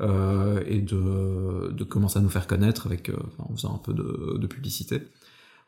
et 0.00 0.80
de, 0.80 1.72
de, 1.72 1.84
commencer 1.84 2.18
à 2.18 2.22
nous 2.22 2.28
faire 2.28 2.46
connaître 2.46 2.86
avec, 2.86 3.10
en 3.38 3.54
faisant 3.54 3.74
un 3.74 3.78
peu 3.78 3.92
de, 3.92 4.38
de 4.38 4.46
publicité. 4.46 5.02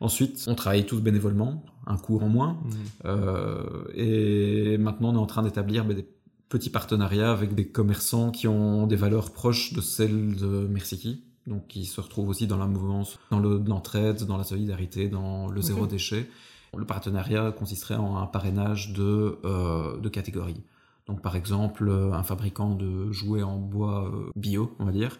Ensuite, 0.00 0.44
on 0.46 0.54
travaille 0.54 0.86
tous 0.86 1.00
bénévolement, 1.00 1.62
un 1.86 1.98
cours 1.98 2.22
en 2.24 2.28
moins. 2.28 2.54
Mmh. 2.54 2.74
Euh, 3.04 3.84
et 3.94 4.78
maintenant, 4.78 5.10
on 5.10 5.14
est 5.14 5.18
en 5.18 5.26
train 5.26 5.42
d'établir 5.42 5.84
ben, 5.84 5.94
des 5.94 6.08
petits 6.48 6.70
partenariats 6.70 7.30
avec 7.30 7.54
des 7.54 7.68
commerçants 7.68 8.30
qui 8.30 8.48
ont 8.48 8.86
des 8.86 8.96
valeurs 8.96 9.30
proches 9.30 9.74
de 9.74 9.82
celles 9.82 10.36
de 10.36 10.66
Merci 10.70 11.22
donc 11.46 11.66
qui 11.68 11.84
se 11.86 12.00
retrouvent 12.00 12.28
aussi 12.28 12.46
dans 12.46 12.58
la 12.58 12.66
mouvance, 12.66 13.18
dans 13.30 13.40
l'entraide, 13.40 14.24
dans 14.24 14.36
la 14.36 14.44
solidarité, 14.44 15.08
dans 15.08 15.48
le 15.48 15.60
zéro 15.60 15.86
déchet. 15.86 16.28
Le 16.76 16.84
partenariat 16.84 17.50
consisterait 17.50 17.96
en 17.96 18.16
un 18.16 18.26
parrainage 18.26 18.92
de, 18.92 19.38
euh, 19.44 19.98
de 19.98 20.08
catégories. 20.08 20.62
Donc 21.06 21.22
par 21.22 21.34
exemple, 21.34 21.90
un 21.90 22.22
fabricant 22.22 22.74
de 22.74 23.10
jouets 23.10 23.42
en 23.42 23.56
bois 23.56 24.08
euh, 24.08 24.30
bio, 24.36 24.76
on 24.78 24.84
va 24.84 24.92
dire, 24.92 25.18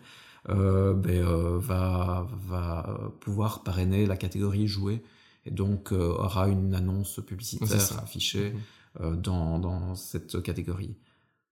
ben, 0.49 1.23
va, 1.59 2.27
va 2.49 2.99
pouvoir 3.21 3.63
parrainer 3.63 4.07
la 4.07 4.17
catégorie 4.17 4.67
jouée 4.69 5.03
et 5.45 5.51
donc 5.51 5.93
aura 5.93 6.49
une 6.49 6.75
annonce 6.75 7.21
publicitaire 7.27 7.99
affichée 8.03 8.55
mhm. 8.99 9.21
dans, 9.21 9.59
dans, 9.59 9.95
cette 9.95 10.43
catégorie. 10.43 10.97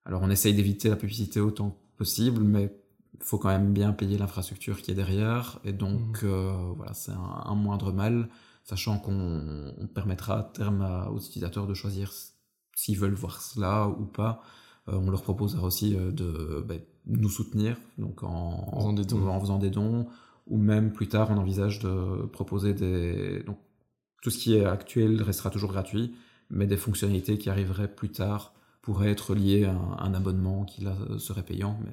Alors 0.05 0.21
on 0.23 0.29
essaye 0.29 0.53
d'éviter 0.53 0.89
la 0.89 0.95
publicité 0.95 1.39
autant 1.39 1.71
que 1.71 1.97
possible, 1.97 2.41
mais 2.41 2.73
faut 3.19 3.37
quand 3.37 3.49
même 3.49 3.73
bien 3.73 3.91
payer 3.91 4.17
l'infrastructure 4.17 4.81
qui 4.81 4.91
est 4.91 4.95
derrière, 4.95 5.59
et 5.63 5.73
donc 5.73 6.23
mhm. 6.23 6.73
voilà, 6.75 6.93
c'est 6.93 7.11
un, 7.11 7.55
moindre 7.55 7.91
mal 7.91 8.29
sachant 8.63 8.99
qu'on 8.99 9.73
permettra 9.93 10.39
à 10.39 10.43
terme 10.43 11.07
aux 11.11 11.19
utilisateurs 11.19 11.67
de 11.67 11.73
choisir 11.73 12.11
s'ils 12.75 12.97
veulent 12.97 13.13
voir 13.13 13.41
cela 13.41 13.87
ou 13.87 14.05
pas. 14.05 14.41
Euh, 14.87 14.95
on 14.95 15.09
leur 15.09 15.21
proposera 15.21 15.65
aussi 15.65 15.95
euh, 15.95 16.11
de 16.11 16.63
ben, 16.67 16.79
nous 17.05 17.29
soutenir, 17.29 17.77
donc 17.97 18.23
en, 18.23 18.95
faisant 19.39 19.57
des 19.59 19.69
dons, 19.69 20.07
ou 20.47 20.57
même 20.57 20.91
plus 20.91 21.07
tard, 21.07 21.29
on 21.31 21.37
envisage 21.37 21.79
de 21.79 22.25
proposer 22.27 22.73
des... 22.73 23.43
Donc, 23.43 23.57
tout 24.21 24.29
ce 24.29 24.37
qui 24.37 24.55
est 24.55 24.65
actuel 24.65 25.21
restera 25.21 25.49
toujours 25.49 25.71
gratuit, 25.71 26.13
mais 26.49 26.67
des 26.67 26.77
fonctionnalités 26.77 27.37
qui 27.37 27.49
arriveraient 27.49 27.87
plus 27.87 28.09
tard 28.09 28.53
pourraient 28.81 29.11
être 29.11 29.33
liées 29.33 29.65
à 29.65 29.73
un, 29.73 30.13
abonnement 30.13 30.65
qui 30.65 30.81
là 30.81 30.95
serait 31.17 31.43
payant, 31.43 31.79
mais 31.83 31.91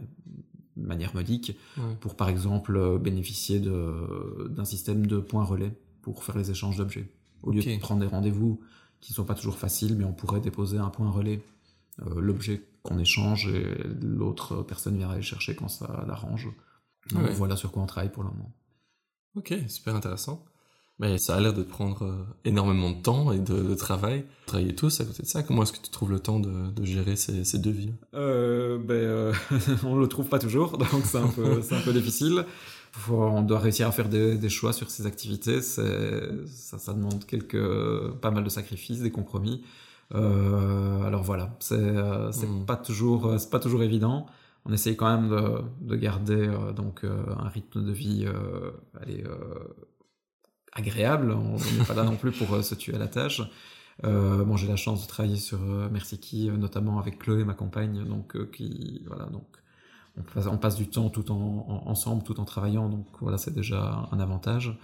de 0.76 0.86
manière 0.86 1.14
modique, 1.14 1.56
pour 2.00 2.16
par 2.16 2.28
exemple 2.28 2.98
bénéficier 2.98 3.60
d'un 3.60 4.64
système 4.64 5.06
de 5.06 5.18
points 5.18 5.44
relais 5.44 5.72
pour 6.02 6.24
faire 6.24 6.36
les 6.36 6.50
échanges 6.50 6.76
d'objets. 6.76 7.10
Au 7.42 7.50
lieu 7.50 7.62
de 7.62 7.78
prendre 7.78 8.00
des 8.00 8.06
rendez-vous 8.06 8.60
qui 9.00 9.12
ne 9.12 9.16
sont 9.16 9.24
pas 9.24 9.34
toujours 9.34 9.58
faciles, 9.58 9.96
mais 9.96 10.04
on 10.04 10.12
pourrait 10.12 10.40
déposer 10.40 10.78
un 10.78 10.88
point 10.88 11.10
relais, 11.10 11.42
euh, 12.02 12.20
l'objet 12.20 12.62
qu'on 12.82 12.98
échange 12.98 13.48
et 13.48 13.64
l'autre 14.02 14.62
personne 14.62 14.96
viendra 14.96 15.16
le 15.16 15.22
chercher 15.22 15.54
quand 15.54 15.68
ça 15.68 16.04
l'arrange. 16.06 16.48
Voilà 17.10 17.56
sur 17.56 17.72
quoi 17.72 17.82
on 17.82 17.86
travaille 17.86 18.10
pour 18.10 18.22
le 18.22 18.30
moment. 18.30 18.52
Ok, 19.36 19.54
super 19.68 19.94
intéressant. 19.94 20.44
Mais 20.98 21.18
ça 21.18 21.36
a 21.36 21.40
l'air 21.40 21.52
de 21.52 21.62
prendre 21.62 22.04
euh, 22.04 22.24
énormément 22.46 22.90
de 22.90 23.02
temps 23.02 23.30
et 23.30 23.38
de, 23.38 23.74
travail. 23.74 24.20
Vous 24.20 24.46
travaillez 24.46 24.74
tous 24.74 25.00
à 25.00 25.04
côté 25.04 25.22
de 25.22 25.28
ça. 25.28 25.42
Comment 25.42 25.62
est-ce 25.62 25.72
que 25.72 25.82
tu 25.82 25.90
trouves 25.90 26.10
le 26.10 26.20
temps 26.20 26.40
de, 26.40 26.84
gérer 26.84 27.16
ces, 27.16 27.58
deux 27.58 27.70
vies? 27.70 27.92
Euh, 28.14 28.78
ben, 28.78 28.94
euh, 28.94 29.32
On 29.84 29.96
le 29.96 30.06
trouve 30.06 30.28
pas 30.28 30.38
toujours, 30.38 30.78
donc 30.78 30.88
c'est 31.04 31.18
un, 31.18 31.28
peu, 31.28 31.60
un 31.70 31.80
peu 31.80 31.92
difficile 31.92 32.44
on 33.10 33.42
doit 33.42 33.58
réussir 33.58 33.86
à 33.86 33.92
faire 33.92 34.08
des, 34.08 34.48
choix 34.48 34.72
sur 34.72 34.88
ces 34.88 35.04
activités. 35.04 35.60
Ça, 35.60 35.82
ça 36.78 36.94
demande 36.94 37.26
quelques, 37.26 37.62
pas 38.22 38.30
mal 38.30 38.42
de 38.42 38.48
sacrifices, 38.48 39.00
des 39.00 39.10
compromis. 39.10 39.62
Euh, 40.14 41.02
alors 41.02 41.22
voilà, 41.22 41.54
c'est 41.60 41.76
hmm. 41.76 42.64
pas 42.66 42.76
toujours, 42.76 43.38
c'est 43.38 43.50
pas 43.50 43.58
toujours 43.58 43.82
évident. 43.82 44.24
On 44.64 44.72
essaye 44.72 44.96
quand 44.96 45.14
même 45.14 45.28
de, 45.82 45.94
garder 45.94 46.50
donc 46.74 47.04
un 47.04 47.48
rythme 47.50 47.84
de 47.84 47.92
vie 47.92 48.26
allez, 49.02 49.22
agréable. 50.76 51.32
On 51.32 51.56
n'est 51.56 51.84
pas 51.86 51.94
là 51.94 52.04
non 52.04 52.16
plus 52.16 52.32
pour 52.32 52.62
se 52.62 52.74
tuer 52.74 52.94
à 52.94 52.98
la 52.98 53.08
tâche. 53.08 53.42
bon, 54.02 54.56
j'ai 54.56 54.68
la 54.68 54.76
chance 54.76 55.02
de 55.02 55.08
travailler 55.08 55.36
sur 55.36 55.58
Merci 55.90 56.18
qui, 56.18 56.48
notamment 56.50 56.98
avec 56.98 57.18
Chloé, 57.18 57.44
ma 57.44 57.54
compagne, 57.54 58.04
donc 58.04 58.50
qui 58.50 59.02
voilà 59.06 59.26
donc 59.26 59.46
on 60.46 60.56
passe, 60.56 60.76
du 60.76 60.88
temps 60.88 61.10
tout 61.10 61.30
en, 61.30 61.82
ensemble, 61.86 62.22
tout 62.22 62.40
en 62.40 62.44
travaillant, 62.44 62.88
donc 62.88 63.06
voilà, 63.20 63.38
c'est 63.38 63.54
déjà 63.54 64.08
un 64.10 64.20
avantage. 64.20 64.78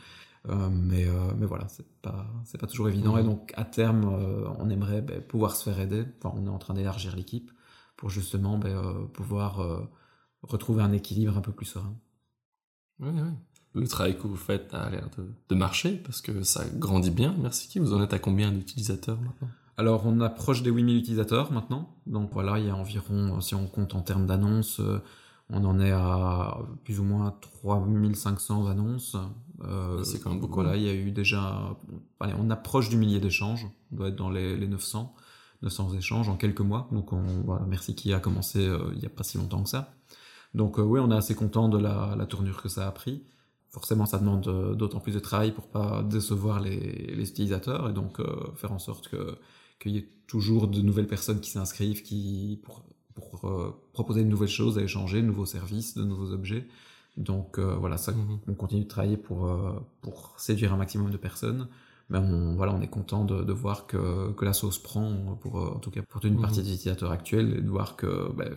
Euh, 0.48 0.68
mais, 0.70 1.06
euh, 1.06 1.32
mais 1.36 1.46
voilà, 1.46 1.68
c'est 1.68 1.86
pas, 2.00 2.26
c'est 2.44 2.58
pas 2.58 2.66
toujours 2.66 2.88
évident. 2.88 3.16
Et 3.16 3.22
donc, 3.22 3.52
à 3.56 3.64
terme, 3.64 4.12
euh, 4.12 4.48
on 4.58 4.68
aimerait 4.70 5.00
ben, 5.00 5.22
pouvoir 5.22 5.54
se 5.54 5.62
faire 5.64 5.78
aider. 5.78 6.04
Enfin, 6.18 6.34
on 6.36 6.46
est 6.46 6.50
en 6.50 6.58
train 6.58 6.74
d'élargir 6.74 7.14
l'équipe 7.14 7.50
pour 7.96 8.10
justement 8.10 8.58
ben, 8.58 9.06
pouvoir 9.12 9.88
retrouver 10.42 10.82
un 10.82 10.92
équilibre 10.92 11.36
un 11.36 11.40
peu 11.40 11.52
plus 11.52 11.66
serein. 11.66 11.94
Oui, 12.98 13.10
oui. 13.12 13.30
Le 13.74 13.88
travail 13.88 14.18
que 14.18 14.26
vous 14.26 14.36
faites 14.36 14.72
a 14.74 14.90
l'air 14.90 15.08
de, 15.16 15.26
de 15.48 15.54
marcher 15.54 15.96
parce 15.96 16.20
que 16.20 16.42
ça 16.42 16.64
grandit 16.76 17.10
bien. 17.10 17.34
Merci. 17.40 17.68
Qui 17.68 17.78
vous 17.78 17.94
en 17.94 18.02
êtes 18.02 18.12
à 18.12 18.18
combien 18.18 18.52
d'utilisateurs 18.52 19.20
maintenant? 19.20 19.48
Alors, 19.78 20.06
on 20.06 20.20
approche 20.20 20.62
des 20.62 20.70
8000 20.70 20.98
utilisateurs 20.98 21.50
maintenant. 21.52 21.96
Donc 22.06 22.30
voilà, 22.32 22.58
il 22.58 22.66
y 22.66 22.70
a 22.70 22.76
environ, 22.76 23.40
si 23.40 23.54
on 23.54 23.66
compte 23.66 23.94
en 23.94 24.02
termes 24.02 24.26
d'annonces, 24.26 24.80
on 25.52 25.64
en 25.64 25.80
est 25.80 25.92
à 25.92 26.58
plus 26.84 26.98
ou 26.98 27.04
moins 27.04 27.34
3500 27.60 28.66
annonces. 28.66 29.16
Euh, 29.64 30.02
c'est 30.02 30.18
quand 30.20 30.30
même 30.30 30.40
beaucoup. 30.40 30.54
Voilà, 30.54 30.76
il 30.76 30.82
y 30.82 30.88
a 30.88 30.94
eu 30.94 31.10
déjà. 31.12 31.76
Allez, 32.20 32.34
on 32.38 32.50
approche 32.50 32.88
du 32.88 32.96
millier 32.96 33.20
d'échanges. 33.20 33.66
On 33.92 33.96
doit 33.96 34.08
être 34.08 34.16
dans 34.16 34.30
les, 34.30 34.66
900, 34.66 35.14
900 35.62 35.94
échanges 35.94 36.28
en 36.28 36.36
quelques 36.36 36.60
mois. 36.60 36.88
Donc, 36.90 37.12
on, 37.12 37.22
voilà, 37.44 37.64
merci 37.66 37.94
qui 37.94 38.12
a 38.12 38.20
commencé 38.20 38.66
euh, 38.66 38.90
il 38.94 38.98
n'y 38.98 39.06
a 39.06 39.10
pas 39.10 39.24
si 39.24 39.38
longtemps 39.38 39.62
que 39.62 39.68
ça. 39.68 39.94
Donc, 40.54 40.78
euh, 40.78 40.82
oui, 40.82 41.00
on 41.00 41.10
est 41.10 41.16
assez 41.16 41.34
content 41.34 41.68
de 41.68 41.78
la, 41.78 42.16
tournure 42.28 42.62
que 42.62 42.68
ça 42.68 42.88
a 42.88 42.90
pris. 42.90 43.22
Forcément, 43.72 44.06
ça 44.06 44.18
demande 44.18 44.76
d'autant 44.76 45.00
plus 45.00 45.14
de 45.14 45.18
travail 45.18 45.52
pour 45.52 45.66
pas 45.66 46.02
décevoir 46.02 46.60
les, 46.60 47.18
utilisateurs 47.18 47.88
et 47.88 47.92
donc 47.92 48.20
faire 48.56 48.72
en 48.72 48.78
sorte 48.78 49.08
que 49.08 49.38
qu'il 49.80 49.92
y 49.92 49.98
ait 49.98 50.08
toujours 50.26 50.68
de 50.68 50.80
nouvelles 50.80 51.06
personnes 51.06 51.40
qui 51.40 51.50
s'inscrivent, 51.50 52.02
qui 52.02 52.60
pour 52.62 52.84
pour 53.14 53.44
euh, 53.44 53.74
proposer 53.92 54.24
de 54.24 54.28
nouvelles 54.28 54.48
choses 54.48 54.78
à 54.78 54.82
échanger, 54.82 55.22
de 55.22 55.26
nouveaux 55.26 55.46
services, 55.46 55.94
de 55.96 56.04
nouveaux 56.04 56.32
objets. 56.32 56.66
Donc 57.16 57.58
euh, 57.58 57.76
voilà, 57.76 57.96
ça, 57.96 58.12
mhm. 58.12 58.38
on 58.48 58.54
continue 58.54 58.84
de 58.84 58.88
travailler 58.88 59.16
pour, 59.16 59.46
euh, 59.46 59.72
pour 60.00 60.34
séduire 60.38 60.72
un 60.72 60.76
maximum 60.76 61.10
de 61.10 61.16
personnes. 61.16 61.68
Mais 62.08 62.18
on, 62.18 62.56
voilà, 62.56 62.74
on 62.74 62.80
est 62.80 62.88
content 62.88 63.24
de, 63.24 63.42
de 63.42 63.52
voir 63.52 63.86
que, 63.86 64.32
que, 64.32 64.44
la 64.44 64.52
sauce 64.52 64.78
prend, 64.78 65.38
pour, 65.40 65.56
en 65.56 65.78
tout 65.78 65.90
cas 65.90 66.02
pour 66.02 66.24
une 66.24 66.40
partie 66.40 66.60
mhm. 66.60 66.66
des 66.66 66.74
utilisateurs 66.74 67.10
actuels, 67.10 67.56
et 67.58 67.60
de 67.60 67.68
voir 67.68 67.96
que 67.96 68.30
ben, 68.32 68.54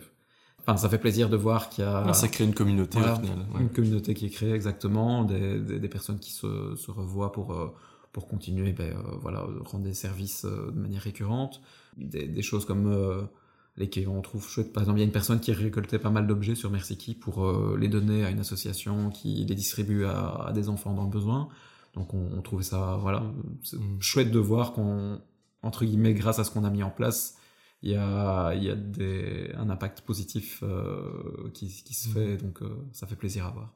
Enfin, 0.66 0.76
ça 0.76 0.88
fait 0.88 0.98
plaisir 0.98 1.28
de 1.28 1.36
voir 1.36 1.68
qu'il 1.68 1.84
y 1.84 1.86
a. 1.86 2.04
Ah, 2.06 2.12
ça 2.12 2.28
crée 2.28 2.44
une 2.44 2.54
communauté 2.54 2.98
au 2.98 3.02
final. 3.02 3.46
Une 3.60 3.70
communauté 3.70 4.14
qui 4.14 4.26
est 4.26 4.30
créée 4.30 4.52
exactement, 4.52 5.24
des, 5.24 5.60
des, 5.60 5.88
personnes 5.88 6.18
qui 6.18 6.32
se, 6.32 6.74
se 6.74 6.90
revoient 6.90 7.30
pour, 7.30 7.74
pour 8.12 8.26
continuer, 8.26 8.72
ben, 8.72 8.94
voilà, 9.20 9.46
rendre 9.64 9.84
des 9.84 9.94
services 9.94 10.44
de 10.44 10.80
manière 10.80 11.02
récurrente. 11.02 11.60
Des, 11.96 12.26
des 12.26 12.42
choses 12.42 12.64
comme 12.64 13.28
lesquels 13.76 14.08
on 14.08 14.22
trouve 14.22 14.48
chouette. 14.48 14.72
Par 14.72 14.82
exemple, 14.82 14.98
il 14.98 15.02
y 15.02 15.04
a 15.04 15.06
une 15.06 15.12
personne 15.12 15.40
qui 15.40 15.52
récoltait 15.52 15.98
pas 15.98 16.10
mal 16.10 16.26
d'objets 16.26 16.54
sur 16.54 16.70
Merci 16.70 17.14
pour 17.14 17.44
euh, 17.44 17.76
les 17.78 17.88
donner 17.88 18.24
à 18.24 18.30
une 18.30 18.40
association 18.40 19.10
qui 19.10 19.44
les 19.44 19.54
distribue 19.54 20.04
à, 20.04 20.50
des 20.54 20.68
enfants 20.68 20.94
dans 20.94 21.04
le 21.04 21.10
besoin. 21.10 21.48
Donc 21.94 22.14
on, 22.14 22.28
on 22.36 22.42
trouvait 22.42 22.64
ça, 22.64 22.98
voilà, 23.00 23.20
mm. 23.20 24.00
chouette 24.00 24.30
de 24.30 24.38
voir 24.38 24.72
qu'on, 24.72 25.20
entre 25.62 25.84
guillemets, 25.84 26.14
grâce 26.14 26.38
à 26.38 26.44
ce 26.44 26.50
qu'on 26.50 26.64
a 26.64 26.70
mis 26.70 26.82
en 26.82 26.90
place, 26.90 27.35
il 27.82 27.90
y 27.90 27.96
a, 27.96 28.54
il 28.54 28.64
y 28.64 28.70
a 28.70 28.74
des, 28.74 29.52
un 29.56 29.70
impact 29.70 30.00
positif 30.02 30.60
euh, 30.62 31.50
qui, 31.54 31.68
qui, 31.68 31.94
se 31.94 32.08
fait, 32.08 32.36
donc 32.36 32.62
euh, 32.62 32.88
ça 32.92 33.06
fait 33.06 33.16
plaisir 33.16 33.46
à 33.46 33.50
voir. 33.50 33.74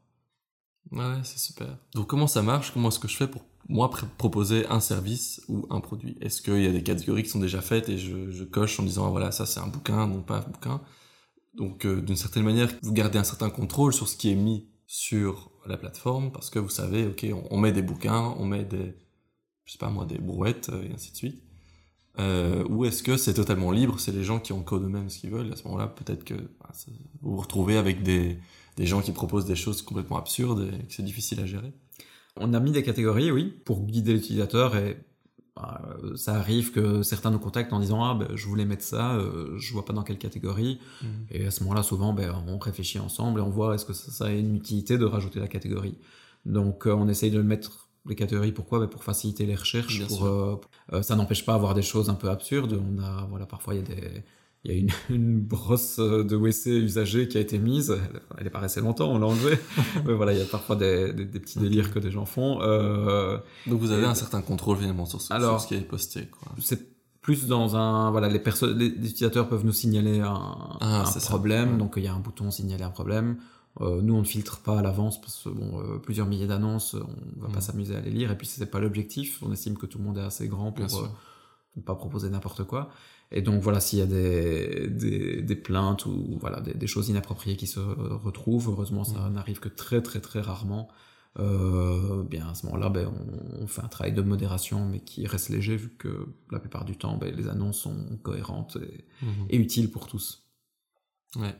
Ouais, 0.91 1.21
c'est 1.23 1.39
super. 1.39 1.79
Donc 1.95 2.09
comment 2.09 2.27
ça 2.27 2.43
marche? 2.43 2.73
Comment 2.73 2.89
est-ce 2.89 2.99
que 2.99 3.09
je 3.09 3.17
fais 3.17 3.29
pour 3.29 3.45
moi 3.69 3.91
proposer 4.19 4.67
un 4.67 4.81
service 4.81 5.43
ou 5.49 5.67
un 5.71 5.81
produit? 5.81 6.17
Est-ce 6.21 6.43
qu'il 6.43 6.63
y 6.63 6.67
a 6.67 6.73
des 6.73 6.83
catégories 6.83 7.23
qui 7.23 7.29
sont 7.29 7.39
déjà 7.39 7.61
faites 7.61 7.89
et 7.89 7.99
je, 7.99 8.43
coche 8.45 8.81
en 8.81 8.83
disant 8.83 9.07
ah, 9.07 9.11
voilà 9.11 9.31
ça 9.31 9.47
c'est 9.47 9.61
un 9.61 9.67
bouquin 9.67 10.07
non 10.07 10.23
pas 10.23 10.39
un 10.39 10.49
bouquin? 10.51 10.81
Donc 11.55 11.85
euh, 11.85 12.01
d'une 12.01 12.17
certaine 12.17 12.45
manière 12.45 12.71
vous 12.83 12.93
gardez 12.93 13.19
un 13.19 13.25
certain 13.25 13.51
contrôle 13.51 13.93
sur 13.93 14.09
ce 14.09 14.17
qui 14.17 14.31
est 14.31 14.35
mis 14.35 14.69
sur 14.87 15.53
la 15.67 15.77
plateforme 15.77 16.33
parce 16.33 16.51
que 16.51 16.59
vous 16.59 16.71
savez 16.71 17.07
ok 17.07 17.27
on, 17.51 17.59
met 17.59 17.73
des 17.73 17.83
bouquins, 17.83 18.35
on 18.39 18.47
met 18.47 18.65
des 18.65 18.97
je 19.65 19.73
sais 19.73 19.79
pas 19.79 19.91
moi 19.91 20.07
des 20.07 20.19
brouettes 20.19 20.71
et 20.71 20.93
ainsi 20.93 21.13
de 21.13 21.17
suite. 21.17 21.50
Euh, 22.19 22.65
ou 22.69 22.85
est-ce 22.85 23.03
que 23.03 23.17
c'est 23.17 23.35
totalement 23.35 23.71
libre, 23.71 24.01
c'est 24.01 24.13
les 24.13 24.25
gens 24.25 24.41
qui 24.41 24.53
ont 24.53 24.63
code 24.63 24.83
eux-mêmes 24.83 25.09
ce 25.09 25.19
qu'ils 25.19 25.31
veulent, 25.31 25.53
à 25.53 25.57
ce 25.57 25.65
moment-là 25.65 25.87
peut-être 25.87 26.25
que 26.25 26.35
bah, 26.35 26.71
vous 27.23 27.33
vous 27.33 27.41
retrouvez 27.41 27.77
avec 27.77 28.03
des, 28.03 28.39
des 28.77 28.87
gens 28.87 29.01
qui 29.01 29.13
proposent 29.13 29.47
des 29.47 29.57
choses 29.57 29.83
complètement 29.83 30.19
absurdes 30.19 30.69
et 30.73 30.87
que 30.87 30.93
c'est 30.93 31.05
difficile 31.05 31.41
à 31.41 31.47
gérer 31.47 31.73
On 32.37 32.53
a 32.53 32.61
mis 32.61 32.73
des 32.73 32.83
catégories, 32.83 33.31
oui, 33.31 33.45
pour 33.65 33.85
guider 33.85 34.13
l'utilisateur 34.13 34.77
et 34.77 34.99
bah, 35.57 35.83
ça 36.17 36.35
arrive 36.35 36.73
que 36.73 37.03
certains 37.03 37.31
nous 37.31 37.39
contactent 37.39 37.73
en 37.73 37.81
disant 37.81 38.05
ah 38.05 38.15
ben, 38.15 38.29
je 38.35 38.47
voulais 38.47 38.65
mettre 38.65 38.85
ça, 38.85 39.17
euh, 39.17 39.57
je 39.59 39.73
vois 39.73 39.85
pas 39.85 39.93
dans 39.93 40.03
quelle 40.03 40.19
catégorie. 40.19 40.81
Mmh. 41.03 41.07
Et 41.31 41.47
à 41.47 41.51
ce 41.51 41.63
moment-là, 41.65 41.83
souvent, 41.83 42.13
ben, 42.13 42.35
on 42.47 42.59
réfléchit 42.59 42.99
ensemble 42.99 43.41
et 43.41 43.43
on 43.43 43.51
voit 43.51 43.75
est-ce 43.75 43.85
que 43.85 43.93
ça, 43.93 44.27
a 44.27 44.31
une 44.31 44.57
utilité 44.57 44.99
de 44.99 45.05
rajouter 45.05 45.41
la 45.41 45.49
catégorie. 45.49 45.99
Donc 46.47 46.87
euh, 46.87 46.93
on 46.93 47.09
essaye 47.09 47.31
de 47.31 47.39
le 47.39 47.45
mettre 47.45 47.90
les 48.07 48.15
catégories. 48.15 48.53
Pourquoi? 48.53 48.81
Ben, 48.81 48.89
Pour 48.89 49.05
faciliter 49.05 49.47
les 49.47 49.55
recherches. 49.55 50.07
Pour, 50.07 50.27
euh, 50.27 51.03
ça 51.03 51.17
n'empêche 51.17 51.45
pas 51.45 51.53
d'avoir 51.53 51.75
des 51.75 51.83
choses 51.83 52.11
un 52.11 52.15
peu 52.15 52.29
absurdes. 52.29 52.81
On 52.81 53.03
a 53.03 53.27
voilà 53.29 53.47
parfois 53.47 53.75
il 53.75 53.81
y 53.81 53.85
a 53.85 53.87
des 53.87 54.25
il 54.65 54.71
y 54.71 54.75
a 54.75 54.79
une, 54.79 54.91
une, 55.09 55.41
brosse 55.41 55.99
de 55.99 56.37
WC 56.37 56.71
usagée 56.71 57.29
qui 57.29 57.39
a 57.39 57.41
été 57.41 57.59
mise. 57.59 57.99
Elle, 58.39 58.47
est 58.47 58.51
pas 58.51 58.59
restée 58.59 58.81
longtemps, 58.81 59.11
on 59.11 59.19
l'a 59.19 59.27
enlevée. 59.27 59.59
Mais 60.07 60.13
voilà, 60.13 60.33
il 60.33 60.39
y 60.39 60.43
a 60.43 60.47
parfois 60.47 60.77
des, 60.77 61.13
des, 61.13 61.41
petits 61.41 61.59
délires 61.59 61.93
que 61.93 61.99
des 61.99 62.11
gens 62.11 62.27
font. 62.27 62.61
Euh, 62.61 63.39
Donc 63.67 63.81
vous 63.81 63.91
avez 63.91 64.05
un 64.05 64.15
certain 64.15 64.43
contrôle 64.43 64.79
finalement 64.79 65.07
sur 65.07 65.21
ce, 65.21 65.33
alors, 65.33 65.61
ce 65.61 65.67
qui 65.67 65.75
est 65.75 65.81
posté. 65.81 66.29
C'est 66.59 66.91
plus 67.23 67.47
dans 67.47 67.77
un 67.77 68.11
voilà 68.11 68.29
les 68.29 68.39
personnes 68.39 68.79
les, 68.79 68.87
utilisateurs 68.87 69.47
peuvent 69.47 69.65
nous 69.65 69.75
signaler 69.75 70.21
un, 70.21 70.79
ah, 70.81 71.05
un 71.05 71.21
problème 71.21 71.77
donc 71.77 71.93
il 71.99 72.05
y 72.05 72.07
a 72.07 72.15
un 72.15 72.19
bouton 72.19 72.51
signaler 72.51 72.83
un 72.83 72.91
problème 72.91 73.37
euh, 73.81 74.03
nous 74.03 74.15
on 74.15 74.21
ne 74.21 74.25
filtre 74.25 74.61
pas 74.61 74.79
à 74.79 74.83
l'avance 74.83 75.21
parce 75.21 75.45
que 75.45 75.49
bon 75.49 75.81
euh, 75.81 75.99
plusieurs 75.99 76.27
milliers 76.27 76.49
d'annonces 76.49 76.95
on 76.95 77.41
va 77.41 77.49
pas 77.49 77.59
mm. 77.59 77.63
s'amuser 77.63 77.97
à 77.97 78.01
les 78.01 78.11
lire 78.11 78.31
et 78.33 78.37
puis 78.37 78.47
c'est 78.47 78.67
pas 78.67 78.81
l'objectif 78.81 79.43
on 79.43 79.53
estime 79.53 79.77
que 79.79 79.87
tout 79.87 79.99
le 79.99 80.05
monde 80.05 80.19
est 80.19 80.23
assez 80.23 80.49
grand 80.49 80.73
pour 80.73 81.11
ne 81.77 81.83
pas 81.83 81.95
proposer 81.95 82.31
n'importe 82.31 82.65
quoi. 82.65 82.91
Et 83.33 83.43
donc 83.43 83.63
voilà, 83.63 83.79
s'il 83.79 84.01
y 84.01 84.03
a 84.03 84.07
des, 84.07 84.89
des, 84.89 85.41
des, 85.41 85.55
plaintes 85.55 86.05
ou 86.05 86.37
voilà 86.41 86.61
des, 86.61 86.75
des, 86.75 86.89
choses 86.89 87.11
inappropriées 87.11 87.57
qui 87.57 87.69
se 87.69 87.79
retrouvent, 87.79 88.71
heureusement 88.71 89.05
ça 89.05 89.29
mm. 89.29 89.35
n'arrive 89.35 89.61
que 89.61 89.69
très 89.69 90.03
très 90.03 90.21
très 90.21 90.41
rarement. 90.41 90.89
Euh, 91.39 92.25
bien 92.25 92.49
à 92.49 92.55
ce 92.57 92.67
moment-là, 92.67 92.89
ben, 92.89 93.07
on, 93.07 93.63
on, 93.63 93.67
fait 93.69 93.83
un 93.83 93.89
travail 93.89 94.13
de 94.13 94.21
modération, 94.21 94.85
mais 94.89 94.99
qui 94.99 95.25
reste 95.29 95.49
léger 95.49 95.77
vu 95.77 95.91
que 95.91 96.27
la 96.51 96.59
plupart 96.59 96.85
du 96.85 96.97
temps, 96.97 97.17
ben, 97.19 97.33
les 97.33 97.49
annonces 97.49 97.79
sont 97.79 98.19
cohérentes 98.25 98.79
et, 98.83 99.05
Mhm. 99.25 99.47
et 99.49 99.57
utiles 99.57 99.91
pour 99.93 100.09
tous. 100.09 100.45
Ouais. 101.37 101.55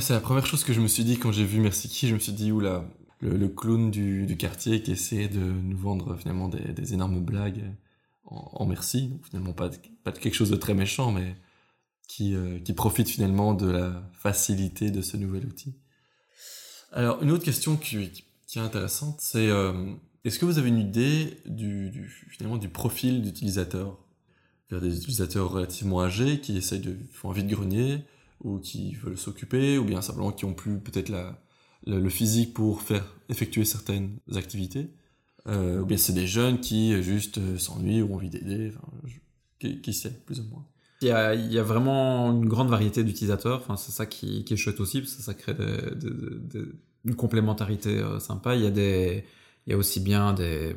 C'est 0.00 0.12
la 0.12 0.20
première 0.20 0.46
chose 0.46 0.64
que 0.64 0.72
je 0.72 0.80
me 0.80 0.86
suis 0.86 1.04
dit 1.04 1.18
quand 1.18 1.32
j'ai 1.32 1.44
vu 1.44 1.60
Merci 1.60 1.88
Qui. 1.88 2.08
Je 2.08 2.14
me 2.14 2.20
suis 2.20 2.32
dit, 2.32 2.52
oula, 2.52 2.84
le, 3.20 3.48
clown 3.48 3.90
du, 3.90 4.36
quartier 4.36 4.82
qui 4.82 4.92
essaie 4.92 5.28
de 5.28 5.40
nous 5.40 5.76
vendre 5.76 6.16
finalement 6.16 6.48
des, 6.48 6.94
énormes 6.94 7.20
blagues 7.20 7.62
en, 8.24 8.66
merci. 8.66 9.18
Finalement, 9.24 9.52
pas 9.52 9.70
quelque 10.12 10.34
chose 10.34 10.50
de 10.50 10.56
très 10.56 10.74
méchant, 10.74 11.12
mais 11.12 11.36
qui, 12.08 12.34
euh, 12.34 12.58
qui 12.60 12.72
profite 12.72 13.08
finalement 13.08 13.54
de 13.54 13.70
la 13.70 14.10
facilité 14.12 14.90
de 14.90 15.02
ce 15.02 15.16
nouvel 15.16 15.46
outil. 15.46 15.74
Alors, 16.92 17.22
une 17.22 17.30
autre 17.30 17.44
question 17.44 17.76
qui, 17.76 17.96
est 17.96 18.58
intéressante, 18.58 19.18
c'est 19.20 19.48
euh, 19.48 19.94
est-ce 20.24 20.38
que 20.38 20.44
vous 20.44 20.58
avez 20.58 20.68
une 20.68 20.78
idée 20.78 21.38
du, 21.46 21.90
du 21.90 22.08
finalement 22.30 22.58
du 22.58 22.68
profil 22.68 23.22
d'utilisateur? 23.22 23.98
Des 24.70 24.96
utilisateurs 24.96 25.50
relativement 25.50 26.00
âgés 26.00 26.40
qui 26.40 26.56
essayent 26.56 26.80
de 26.80 26.96
font 27.12 27.30
un 27.30 27.34
vide-grenier 27.34 28.06
ou 28.42 28.58
qui 28.58 28.94
veulent 28.94 29.18
s'occuper 29.18 29.78
ou 29.78 29.84
bien 29.84 30.02
simplement 30.02 30.32
qui 30.32 30.44
ont 30.44 30.54
plus 30.54 30.78
peut-être 30.78 31.12
le, 31.86 32.08
physique 32.08 32.54
pour 32.54 32.82
faire 32.82 33.04
effectuer 33.28 33.64
certaines 33.64 34.18
activités. 34.34 34.90
Euh, 35.48 35.80
ou 35.80 35.86
bien 35.86 35.96
c'est 35.96 36.12
des 36.12 36.26
jeunes 36.26 36.60
qui 36.60 36.92
euh, 36.92 37.02
juste 37.02 37.38
euh, 37.38 37.58
s'ennuient 37.58 38.00
ou 38.00 38.12
ont 38.12 38.14
envie 38.14 38.30
d'aider 38.30 38.72
qui, 39.58 39.80
qui 39.80 39.92
sait 39.92 40.22
plus 40.24 40.38
ou 40.40 40.44
moins. 40.44 40.64
Il 41.00 41.08
y, 41.08 41.10
a, 41.58 41.62
vraiment 41.64 42.30
une 42.30 42.46
grande 42.46 42.68
variété 42.68 43.02
d'utilisateurs 43.02 43.66
c'est 43.76 43.90
ça 43.90 44.06
qui, 44.06 44.44
est 44.48 44.56
chouette 44.56 44.78
aussi 44.78 45.00
parce 45.00 45.14
que 45.14 45.22
ça 45.22 45.34
crée 45.34 45.52
une 47.04 47.16
complémentarité 47.16 48.00
sympa. 48.20 48.54
Il 48.54 48.62
y 49.66 49.72
a 49.72 49.76
aussi 49.76 49.98
bien 49.98 50.32
des 50.32 50.76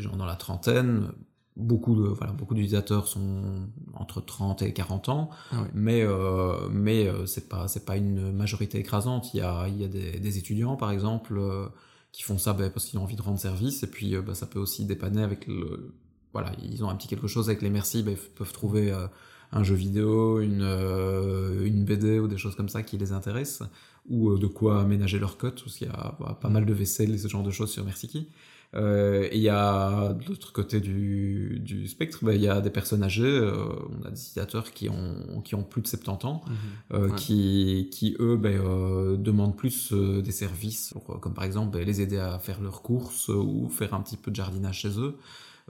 gens 0.00 0.16
dans 0.16 0.24
la 0.24 0.36
trentaine 0.36 1.12
beaucoup 1.60 1.94
de 1.94 2.08
voilà 2.08 2.32
beaucoup 2.32 2.54
d'utilisateurs 2.54 3.06
sont 3.06 3.68
entre 3.94 4.20
30 4.20 4.62
et 4.62 4.72
40 4.72 5.08
ans. 5.08 5.30
Ah 5.52 5.62
oui. 5.62 5.68
mais 5.74 6.02
euh, 6.02 6.68
mais 6.70 7.06
euh, 7.06 7.26
c'est 7.26 7.48
pas 7.48 7.68
c'est 7.68 7.84
pas 7.84 7.96
une 7.96 8.32
majorité 8.32 8.78
écrasante. 8.78 9.34
Il 9.34 9.38
y 9.38 9.40
a 9.42 9.68
il 9.68 9.80
y 9.80 9.84
a 9.84 9.88
des, 9.88 10.18
des 10.18 10.38
étudiants 10.38 10.76
par 10.76 10.90
exemple 10.90 11.36
euh, 11.38 11.66
qui 12.12 12.22
font 12.22 12.38
ça 12.38 12.52
ben, 12.52 12.70
parce 12.70 12.86
qu'ils 12.86 12.98
ont 12.98 13.02
envie 13.02 13.16
de 13.16 13.22
rendre 13.22 13.38
service. 13.38 13.82
Et 13.82 13.86
puis 13.86 14.16
ben, 14.16 14.34
ça 14.34 14.46
peut 14.46 14.58
aussi 14.58 14.84
dépanner 14.84 15.22
avec 15.22 15.46
le 15.46 15.92
voilà 16.32 16.52
ils 16.62 16.84
ont 16.84 16.88
un 16.88 16.96
petit 16.96 17.08
quelque 17.08 17.26
chose 17.26 17.48
avec 17.48 17.62
les 17.62 17.70
merci 17.70 18.02
ben, 18.02 18.12
ils 18.12 18.30
peuvent 18.30 18.52
trouver 18.52 18.92
euh, 18.92 19.06
un 19.52 19.64
jeu 19.64 19.74
vidéo 19.74 20.40
une 20.40 20.62
euh, 20.62 21.64
une 21.64 21.84
BD 21.84 22.18
ou 22.18 22.28
des 22.28 22.38
choses 22.38 22.54
comme 22.54 22.68
ça 22.68 22.82
qui 22.82 22.98
les 22.98 23.12
intéressent. 23.12 23.68
Ou 24.08 24.30
euh, 24.30 24.38
de 24.38 24.46
quoi 24.46 24.80
aménager 24.80 25.18
leur 25.18 25.36
cote 25.36 25.62
parce 25.62 25.76
qu'il 25.76 25.86
y 25.86 25.90
a 25.90 26.16
pas 26.40 26.48
mal 26.48 26.64
de 26.64 26.72
vaisselle 26.72 27.14
et 27.14 27.18
ce 27.18 27.28
genre 27.28 27.42
de 27.42 27.50
choses 27.50 27.70
sur 27.70 27.84
Merci 27.84 28.28
euh, 28.74 29.24
et 29.30 29.36
il 29.36 29.42
y 29.42 29.48
a 29.48 30.12
de 30.12 30.24
l'autre 30.28 30.52
côté 30.52 30.80
du, 30.80 31.58
du 31.60 31.88
spectre, 31.88 32.18
bah, 32.22 32.34
il 32.34 32.40
y 32.40 32.48
a 32.48 32.60
des 32.60 32.70
personnes 32.70 33.02
âgées, 33.02 33.24
euh, 33.24 33.64
on 33.90 34.04
a 34.06 34.10
des 34.10 34.20
utilisateurs 34.20 34.70
qui 34.72 34.88
ont, 34.88 35.40
qui 35.44 35.54
ont 35.56 35.64
plus 35.64 35.82
de 35.82 35.88
70 35.88 36.26
ans, 36.26 36.42
Mhm. 36.46 36.54
euh, 36.98 37.08
Ouais. 37.08 37.14
qui, 37.16 37.88
qui 37.90 38.16
eux 38.20 38.36
ben, 38.36 38.60
euh, 38.64 39.16
demandent 39.16 39.56
plus 39.56 39.92
euh, 39.92 40.22
des 40.22 40.30
services, 40.32 40.92
pour, 41.04 41.16
euh, 41.16 41.18
comme 41.18 41.34
par 41.34 41.44
exemple 41.44 41.76
ben, 41.76 41.84
les 41.84 42.00
aider 42.00 42.18
à 42.18 42.38
faire 42.38 42.60
leurs 42.60 42.82
courses 42.82 43.28
ou 43.28 43.68
faire 43.68 43.92
un 43.94 44.00
petit 44.02 44.16
peu 44.16 44.30
de 44.30 44.36
jardinage 44.36 44.78
chez 44.80 44.98
eux, 45.00 45.16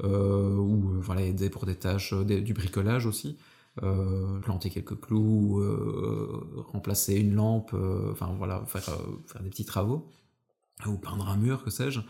euh, 0.04 0.54
ou 0.54 1.00
voilà, 1.00 1.22
aider 1.22 1.48
pour 1.50 1.64
des 1.66 1.76
tâches, 1.76 2.12
des- 2.14 2.40
du 2.42 2.52
bricolage 2.54 3.06
aussi. 3.06 3.36
Euh, 3.84 4.40
planter 4.40 4.68
quelques 4.68 4.98
clous, 5.00 5.60
euh, 5.60 6.44
remplacer 6.72 7.14
une 7.14 7.34
lampe, 7.34 7.70
euh, 7.72 8.10
enfin 8.12 8.34
voilà, 8.36 8.62
faire, 8.66 8.82
euh, 8.90 9.02
faire 9.26 9.42
des 9.42 9.48
petits 9.48 9.64
travaux, 9.64 10.08
ou 10.86 10.96
peindre 10.96 11.28
un 11.28 11.36
mur, 11.36 11.62
que 11.64 11.70
sais-je. 11.70 12.00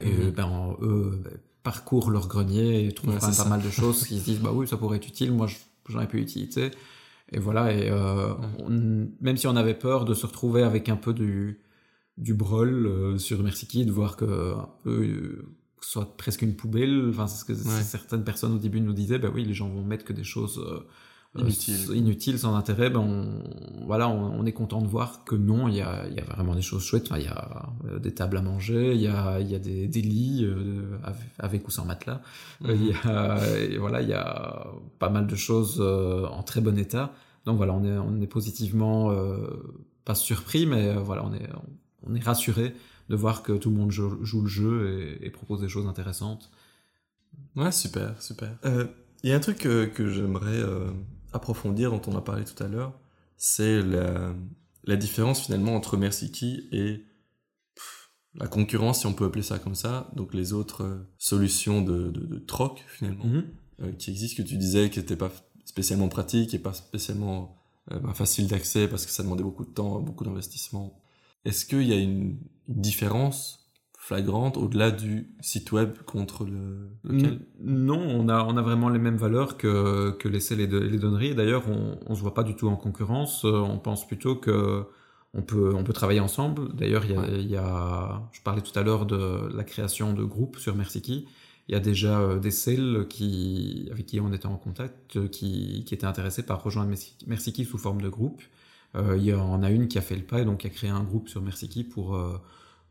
Et 0.00 0.10
Mhm. 0.12 0.30
ben, 0.30 0.76
eux 0.82 1.20
ben, 1.24 1.30
parcourent 1.62 2.10
leur 2.10 2.28
grenier 2.28 2.86
et 2.86 2.92
trouvent 2.92 3.10
Ouais, 3.14 3.16
quand 3.20 3.26
même 3.26 3.32
c'est 3.34 3.38
pas 3.38 3.44
ça. 3.44 3.48
mal 3.50 3.62
de 3.62 3.70
choses 3.70 4.04
qui 4.06 4.18
se 4.18 4.24
disent 4.24 4.40
bah 4.40 4.50
oui 4.54 4.68
ça 4.68 4.76
pourrait 4.76 4.98
être 4.98 5.08
utile 5.08 5.32
moi 5.32 5.46
je- 5.46 5.56
j'en 5.88 6.00
ai 6.00 6.06
plus 6.06 6.20
utilité 6.20 6.70
et 7.32 7.38
voilà 7.40 7.72
et 7.72 7.88
euh, 7.90 8.34
on- 8.60 9.08
même 9.20 9.36
si 9.36 9.46
on 9.46 9.56
avait 9.56 9.74
peur 9.74 10.04
de 10.04 10.14
se 10.14 10.26
retrouver 10.26 10.62
avec 10.62 10.88
un 10.88 10.96
peu 10.96 11.12
du 11.14 11.60
du 12.18 12.34
brol 12.34 12.86
euh, 12.86 13.18
sur 13.18 13.42
Merci 13.42 13.84
de 13.84 13.90
voir 13.92 14.16
que 14.16 14.54
un 14.54 14.68
peu 14.84 15.02
euh, 15.02 15.48
soit 15.80 16.16
presque 16.16 16.42
une 16.42 16.54
poubelle 16.56 17.06
enfin 17.10 17.26
c'est 17.26 17.40
ce 17.40 17.44
que 17.44 17.52
Ouais. 17.52 17.82
certaines 17.82 18.24
personnes 18.24 18.52
au 18.54 18.58
début 18.58 18.80
nous 18.80 18.92
disaient 18.92 19.18
bah 19.18 19.30
oui 19.34 19.44
les 19.44 19.54
gens 19.54 19.68
vont 19.68 19.82
mettre 19.84 20.04
que 20.04 20.12
des 20.12 20.24
choses 20.24 20.58
euh, 20.58 20.80
euh, 21.38 21.94
inutiles, 21.94 22.38
sans 22.38 22.54
intérêt, 22.54 22.90
ben 22.90 23.00
on, 23.00 23.86
voilà, 23.86 24.08
on, 24.08 24.40
on 24.40 24.46
est 24.46 24.52
content 24.52 24.80
de 24.82 24.86
voir 24.86 25.24
que 25.24 25.34
non, 25.34 25.68
il 25.68 25.76
y 25.76 25.80
a, 25.80 26.06
il 26.08 26.14
y 26.14 26.20
a 26.20 26.24
vraiment 26.24 26.54
des 26.54 26.62
choses 26.62 26.82
chouettes. 26.82 27.06
Enfin, 27.06 27.18
il 27.18 27.24
y 27.24 27.28
a 27.28 27.70
euh, 27.88 27.98
des 27.98 28.14
tables 28.14 28.36
à 28.36 28.42
manger, 28.42 28.94
il 28.94 29.00
y 29.00 29.06
a, 29.06 29.40
il 29.40 29.50
y 29.50 29.54
a 29.54 29.58
des, 29.58 29.88
des 29.88 30.02
lits 30.02 30.44
euh, 30.44 30.98
avec, 31.38 31.66
ou 31.68 31.70
sans 31.70 31.84
matelas. 31.84 32.20
Euh, 32.64 32.74
il 32.74 32.88
y 32.88 32.94
a, 33.04 33.38
et 33.58 33.78
voilà, 33.78 34.02
il 34.02 34.08
y 34.08 34.14
a 34.14 34.66
pas 34.98 35.10
mal 35.10 35.26
de 35.26 35.36
choses 35.36 35.78
euh, 35.80 36.26
en 36.26 36.42
très 36.42 36.60
bon 36.60 36.78
état. 36.78 37.12
Donc 37.44 37.56
voilà, 37.56 37.74
on 37.74 37.84
est, 37.84 37.98
on 37.98 38.20
est 38.20 38.26
positivement 38.26 39.10
euh, 39.12 39.46
pas 40.04 40.14
surpris, 40.14 40.66
mais 40.66 40.88
euh, 40.88 41.00
voilà, 41.00 41.24
on 41.24 41.32
est, 41.32 41.48
on 42.02 42.14
est 42.14 42.24
rassuré 42.24 42.74
de 43.08 43.14
voir 43.14 43.42
que 43.42 43.52
tout 43.52 43.70
le 43.70 43.76
monde 43.76 43.92
joue, 43.92 44.24
joue 44.24 44.42
le 44.42 44.48
jeu 44.48 45.18
et, 45.22 45.26
et 45.26 45.30
propose 45.30 45.60
des 45.60 45.68
choses 45.68 45.86
intéressantes. 45.86 46.50
Ouais, 47.54 47.70
super, 47.70 48.20
super. 48.20 48.56
Euh, 48.64 48.86
Il 49.22 49.30
y 49.30 49.32
a 49.32 49.36
un 49.36 49.40
truc 49.40 49.64
euh, 49.66 49.86
que 49.86 50.08
j'aimerais 50.08 50.60
euh, 50.60 50.90
approfondir, 51.36 51.90
dont 51.90 52.02
on 52.06 52.16
a 52.16 52.20
parlé 52.20 52.44
tout 52.44 52.60
à 52.62 52.68
l'heure, 52.68 52.98
c'est 53.36 53.82
la, 53.82 54.34
la 54.84 54.96
différence 54.96 55.40
finalement 55.44 55.74
entre 55.76 55.96
Merciki 55.96 56.68
et 56.72 57.04
pff, 57.74 58.10
la 58.34 58.48
concurrence, 58.48 59.00
si 59.00 59.06
on 59.06 59.14
peut 59.14 59.24
appeler 59.26 59.42
ça 59.42 59.58
comme 59.58 59.74
ça, 59.74 60.10
donc 60.14 60.34
les 60.34 60.52
autres 60.52 60.84
euh, 60.84 61.08
solutions 61.18 61.82
de, 61.82 62.08
de, 62.10 62.26
de 62.26 62.38
troc 62.38 62.84
finalement, 62.88 63.24
Mhm. 63.24 63.44
euh, 63.82 63.92
qui 63.92 64.10
existent, 64.10 64.42
que 64.42 64.48
tu 64.48 64.56
disais 64.56 64.90
qui 64.90 64.98
n'étaient 64.98 65.16
pas 65.16 65.30
spécialement 65.64 66.08
pratiques 66.08 66.54
et 66.54 66.58
pas 66.58 66.72
spécialement 66.72 67.56
euh, 67.92 67.98
bah, 68.00 68.14
faciles 68.14 68.46
d'accès 68.48 68.88
parce 68.88 69.04
que 69.06 69.12
ça 69.12 69.22
demandait 69.22 69.42
beaucoup 69.44 69.64
de 69.64 69.70
temps, 69.70 70.00
beaucoup 70.00 70.24
d'investissement. 70.24 71.00
Est-ce 71.44 71.64
qu'il 71.66 71.82
y 71.82 71.92
a 71.92 71.96
une 71.96 72.38
différence 72.68 73.65
flagrante 74.06 74.56
au-delà 74.56 74.92
du 74.92 75.28
site 75.40 75.72
web 75.72 75.90
contre 76.06 76.44
le 76.44 76.90
Non, 77.60 77.98
on 78.00 78.28
a, 78.28 78.44
on 78.44 78.56
a 78.56 78.62
vraiment 78.62 78.88
les 78.88 79.00
mêmes 79.00 79.16
valeurs 79.16 79.56
que, 79.56 80.12
que 80.12 80.28
les 80.28 80.38
selles 80.38 80.60
et 80.60 80.68
de- 80.68 80.78
les 80.78 80.98
donneries. 80.98 81.34
D'ailleurs, 81.34 81.64
on 81.68 82.10
ne 82.10 82.14
se 82.14 82.20
voit 82.20 82.34
pas 82.34 82.44
du 82.44 82.54
tout 82.54 82.68
en 82.68 82.76
concurrence. 82.76 83.44
Euh, 83.44 83.50
On 83.58 83.78
pense 83.78 84.06
plutôt 84.06 84.36
que 84.36 84.84
on 85.34 85.42
peut, 85.42 85.74
on 85.74 85.82
peut 85.82 85.92
travailler 85.92 86.20
ensemble. 86.20 86.72
D'ailleurs, 86.74 87.04
il 87.04 87.12
y 87.12 87.16
a, 87.16 87.20
Ouais. 87.20 87.40
il 87.40 87.50
y 87.50 87.56
a, 87.56 88.22
je 88.32 88.40
parlais 88.42 88.62
tout 88.62 88.76
à 88.78 88.82
l'heure 88.82 89.06
de 89.06 89.48
la 89.54 89.64
création 89.64 90.12
de 90.12 90.22
groupes 90.24 90.56
sur 90.58 90.74
Merciki. 90.76 91.26
Il 91.68 91.72
y 91.72 91.74
a 91.76 91.80
déjà 91.80 92.20
euh, 92.20 92.38
des 92.38 92.52
selles 92.52 93.06
qui, 93.10 93.88
avec 93.90 94.06
qui 94.06 94.20
on 94.20 94.32
était 94.32 94.46
en 94.46 94.56
contact, 94.56 95.16
euh, 95.16 95.26
qui, 95.26 95.82
qui 95.84 95.94
étaient 95.94 96.06
intéressés 96.06 96.44
par 96.44 96.62
rejoindre 96.62 96.90
Merciki 97.26 97.64
sous 97.64 97.76
forme 97.78 98.00
de 98.02 98.08
groupe. 98.08 98.40
Euh, 98.94 99.16
il 99.18 99.24
y 99.24 99.34
en 99.34 99.62
a 99.64 99.70
une 99.70 99.88
qui 99.88 99.98
a 99.98 100.00
fait 100.00 100.14
le 100.16 100.22
pas 100.22 100.40
et 100.42 100.44
donc 100.44 100.58
qui 100.58 100.68
a 100.68 100.70
créé 100.70 100.90
un 100.90 101.02
groupe 101.02 101.28
sur 101.28 101.42
Merciki 101.42 101.82
pour, 101.82 102.14
euh, 102.14 102.38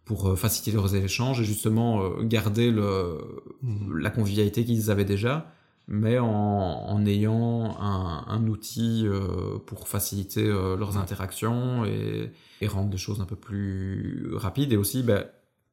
pour 0.06 0.28
euh, 0.30 0.36
faciliter 0.36 0.72
leurs 0.72 0.94
échanges 0.96 1.42
et 1.42 1.44
justement 1.46 2.04
euh, 2.04 2.24
garder 2.24 2.72
le, 2.72 3.18
Mhm. 3.62 3.98
la 3.98 4.10
convivialité 4.12 4.64
qu'ils 4.66 4.92
avaient 4.92 5.06
déjà, 5.06 5.52
mais 5.88 6.20
en, 6.20 6.28
en 6.30 7.06
ayant 7.06 7.78
un, 7.80 8.26
un 8.28 8.48
outil 8.48 9.04
euh, 9.06 9.58
pour 9.66 9.88
faciliter 9.88 10.46
euh, 10.48 10.78
leurs 10.78 10.98
interactions 10.98 11.86
et, 11.86 12.32
et 12.62 12.68
rendre 12.68 12.90
des 12.90 12.98
choses 12.98 13.22
un 13.22 13.26
peu 13.26 13.36
plus 13.36 14.30
rapides 14.36 14.74
et 14.74 14.78
aussi 14.78 15.04
ben, 15.04 15.26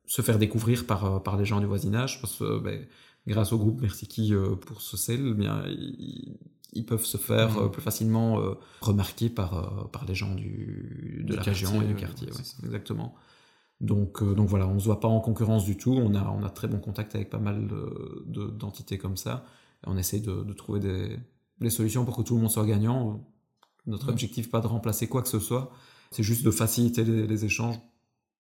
se 0.06 0.22
faire 0.22 0.38
découvrir 0.38 0.86
par, 0.86 1.22
par 1.22 1.36
les 1.36 1.44
gens 1.44 1.60
du 1.60 1.66
voisinage 1.66 2.20
parce 2.20 2.36
que 2.36 2.58
ben, 2.58 2.80
grâce 3.26 3.52
au 3.52 3.58
groupe 3.58 3.80
Merciki 3.80 4.34
euh, 4.34 4.54
pour 4.56 4.80
ce 4.82 4.96
sel, 4.96 5.20
eh 5.28 5.34
bien, 5.34 5.62
ils, 5.68 6.36
ils 6.74 6.86
peuvent 6.86 7.04
se 7.04 7.18
faire 7.18 7.50
Mhm. 7.60 7.70
plus 7.70 7.82
facilement 7.82 8.40
remarquer 8.80 9.28
par, 9.28 9.90
par 9.90 10.04
les 10.06 10.14
gens 10.14 10.34
du, 10.34 11.22
de 11.26 11.28
Du 11.28 11.36
la 11.36 11.42
quartier, 11.42 11.52
région 11.66 11.82
et 11.82 11.86
du 11.86 11.94
quartier. 11.94 12.28
ouais, 12.32 12.44
exactement. 12.64 13.14
Donc, 13.82 14.22
euh, 14.22 14.34
donc 14.34 14.48
voilà, 14.48 14.66
on 14.68 14.78
se 14.80 14.86
voit 14.86 15.00
pas 15.00 15.08
en 15.08 15.20
concurrence 15.20 15.64
du 15.66 15.76
tout. 15.76 15.92
On 15.92 16.14
a, 16.14 16.24
on 16.30 16.44
a 16.44 16.50
très 16.50 16.68
bon 16.68 16.78
contact 16.80 17.14
avec 17.16 17.30
pas 17.30 17.38
mal 17.40 17.66
de- 17.68 18.24
de- 18.26 18.48
d'entités 18.48 18.98
comme 18.98 19.18
ça. 19.18 19.44
Et 19.84 19.88
on 19.90 19.98
essaie 19.98 20.20
de, 20.20 20.44
de 20.44 20.52
trouver 20.54 20.80
des, 20.80 21.18
des 21.60 21.70
solutions 21.70 22.04
pour 22.06 22.16
que 22.16 22.22
tout 22.22 22.36
le 22.36 22.42
monde 22.42 22.50
soit 22.50 22.66
gagnant. 22.66 23.24
Notre 23.86 24.06
Ouais. 24.08 24.12
objectif 24.12 24.50
pas 24.50 24.60
de 24.60 24.68
remplacer 24.68 25.08
quoi 25.08 25.22
que 25.22 25.28
ce 25.28 25.40
soit, 25.40 25.72
c'est 26.12 26.22
juste 26.24 26.44
de 26.44 26.50
faciliter 26.52 27.04
les, 27.04 27.26
les 27.26 27.44
échanges 27.44 27.78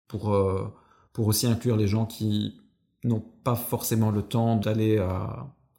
pour, 0.08 0.34
euh, 0.34 0.68
pour 1.12 1.26
aussi 1.28 1.46
inclure 1.46 1.76
les 1.76 1.88
gens 1.88 2.06
qui 2.06 2.60
n'ont 3.04 3.20
pas 3.20 3.56
forcément 3.56 4.10
le 4.10 4.22
temps 4.22 4.56
d'aller 4.56 4.98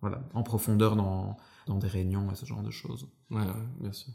voilà, 0.02 0.22
en 0.34 0.44
profondeur 0.44 0.96
dans, 0.96 1.38
dans 1.68 1.78
des 1.78 1.88
réunions 1.88 2.32
et 2.32 2.36
ce 2.36 2.46
genre 2.46 2.62
de 2.64 2.72
choses. 2.72 3.08
Ouais, 3.32 3.42
ouais, 3.42 3.68
bien 3.82 3.92
sûr. 3.94 4.14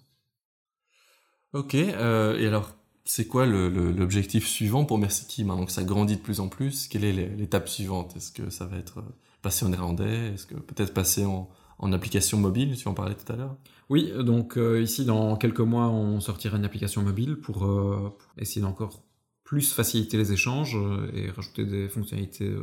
Ok, 1.52 1.74
euh, 1.74 2.38
et 2.38 2.46
alors, 2.46 2.74
c'est 3.04 3.26
quoi 3.26 3.46
l'objectif 3.46 4.46
suivant 4.46 4.84
pour 4.84 4.98
Merciki 4.98 5.44
maintenant 5.44 5.66
que 5.66 5.72
ça 5.72 5.84
grandit 5.84 6.16
de 6.16 6.20
plus 6.20 6.40
en 6.40 6.48
plus. 6.48 6.88
Quelle 6.88 7.04
est 7.04 7.12
l'é- 7.12 7.34
l'étape 7.36 7.68
suivante? 7.68 8.16
Est-ce 8.16 8.32
que 8.32 8.50
ça 8.50 8.66
va 8.66 8.76
être 8.76 8.98
euh, 8.98 9.14
passer 9.42 9.64
en 9.64 9.70
néerlandais? 9.70 10.32
Est-ce 10.34 10.46
que 10.46 10.54
peut-être 10.54 10.94
passer 10.94 11.24
en, 11.24 11.48
application 11.92 12.38
mobile, 12.38 12.76
tu 12.76 12.86
en 12.86 12.94
parlais 12.94 13.16
tout 13.16 13.32
à 13.32 13.36
l'heure? 13.36 13.56
Oui, 13.90 14.12
donc 14.20 14.56
ici, 14.80 15.04
dans 15.04 15.36
quelques 15.36 15.58
mois, 15.60 15.88
on 15.88 16.20
sortira 16.20 16.56
une 16.56 16.64
application 16.64 17.02
mobile 17.02 17.36
pour, 17.36 17.58
pour 17.58 18.24
essayer 18.38 18.60
d'encore 18.60 19.02
plus 19.42 19.72
faciliter 19.72 20.16
les 20.16 20.32
échanges 20.32 20.78
et 21.12 21.28
rajouter 21.30 21.64
des 21.64 21.88
fonctionnalités 21.88 22.54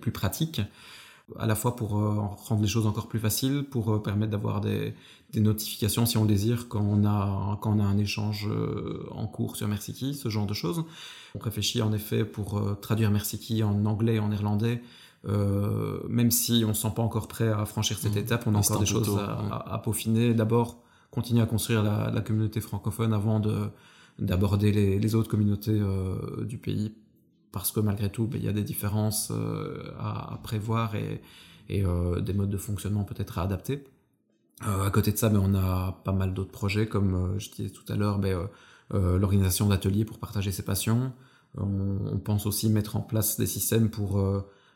plus 0.00 0.10
pratiques 0.10 0.62
à 1.38 1.46
la 1.46 1.54
fois 1.54 1.76
pour 1.76 1.98
euh, 1.98 2.14
rendre 2.48 2.62
les 2.62 2.68
choses 2.68 2.86
encore 2.86 3.06
plus 3.06 3.18
faciles, 3.18 3.64
pour 3.64 3.92
euh, 3.92 4.02
permettre 4.02 4.32
d'avoir 4.32 4.60
des, 4.60 4.94
notifications 5.34 6.06
si 6.06 6.18
on 6.18 6.22
le 6.22 6.28
désire 6.28 6.68
quand 6.68 6.80
on 6.80 7.06
a, 7.06 7.56
quand 7.60 7.76
on 7.76 7.78
a 7.78 7.84
un 7.84 7.98
échange 7.98 8.48
euh, 8.50 9.06
en 9.12 9.26
cours 9.26 9.56
sur 9.56 9.68
Merciki, 9.68 10.14
ce 10.14 10.28
genre 10.28 10.46
de 10.46 10.54
choses. 10.54 10.84
On 11.36 11.38
réfléchit 11.38 11.82
en 11.82 11.92
effet 11.92 12.24
pour 12.24 12.60
traduire 12.80 13.12
Merciki 13.12 13.62
en 13.62 13.84
anglais 13.86 14.16
et 14.16 14.18
en 14.18 14.28
néerlandais, 14.28 14.82
même 15.24 16.32
si 16.32 16.62
on 16.64 16.70
ne 16.70 16.72
se 16.72 16.82
sent 16.82 16.92
pas 16.96 17.02
encore 17.02 17.28
prêt 17.28 17.48
à 17.48 17.64
franchir 17.64 17.98
cette 17.98 18.16
mmh. 18.16 18.18
étape, 18.18 18.46
on 18.48 18.54
a 18.56 18.58
encore 18.58 18.80
des 18.80 18.86
choses 18.86 19.16
à, 19.50 19.80
peaufiner. 19.84 20.34
D'abord, 20.34 20.82
continuer 21.12 21.42
à 21.42 21.46
construire 21.46 21.84
la, 21.84 22.20
communauté 22.22 22.60
francophone 22.60 23.12
avant 23.12 23.38
de 23.38 23.70
d'aborder 24.18 24.72
les, 24.72 25.14
autres 25.14 25.30
communautés 25.30 25.80
du 26.42 26.58
pays 26.58 26.92
parce 27.52 27.72
que 27.72 27.80
malgré 27.80 28.10
tout, 28.10 28.26
ben, 28.26 28.38
il 28.38 28.44
y 28.44 28.48
a 28.48 28.52
des 28.52 28.62
différences 28.62 29.30
euh, 29.30 29.92
à, 29.98 30.38
prévoir 30.42 30.94
et, 30.94 31.20
euh, 31.70 32.20
des 32.20 32.32
modes 32.32 32.50
de 32.50 32.56
fonctionnement 32.56 33.04
peut-être 33.04 33.38
à 33.38 33.42
adapter. 33.42 33.84
Euh, 34.66 34.86
à 34.86 34.90
côté 34.90 35.12
de 35.12 35.16
ça, 35.16 35.28
ben, 35.28 35.40
on 35.42 35.54
a 35.54 36.00
pas 36.04 36.12
mal 36.12 36.34
d'autres 36.34 36.52
projets, 36.52 36.86
comme 36.86 37.38
je 37.38 37.50
disais 37.50 37.70
tout 37.70 37.90
à 37.92 37.96
l'heure, 37.96 38.18
ben, 38.18 38.48
l'organisation 38.92 39.68
d'ateliers 39.68 40.04
pour 40.04 40.18
partager 40.18 40.52
ses 40.52 40.64
passions. 40.64 41.12
On, 41.56 42.18
pense 42.18 42.46
aussi 42.46 42.68
mettre 42.68 42.96
en 42.96 43.00
place 43.00 43.38
des 43.38 43.46
systèmes 43.46 43.90
pour 43.90 44.20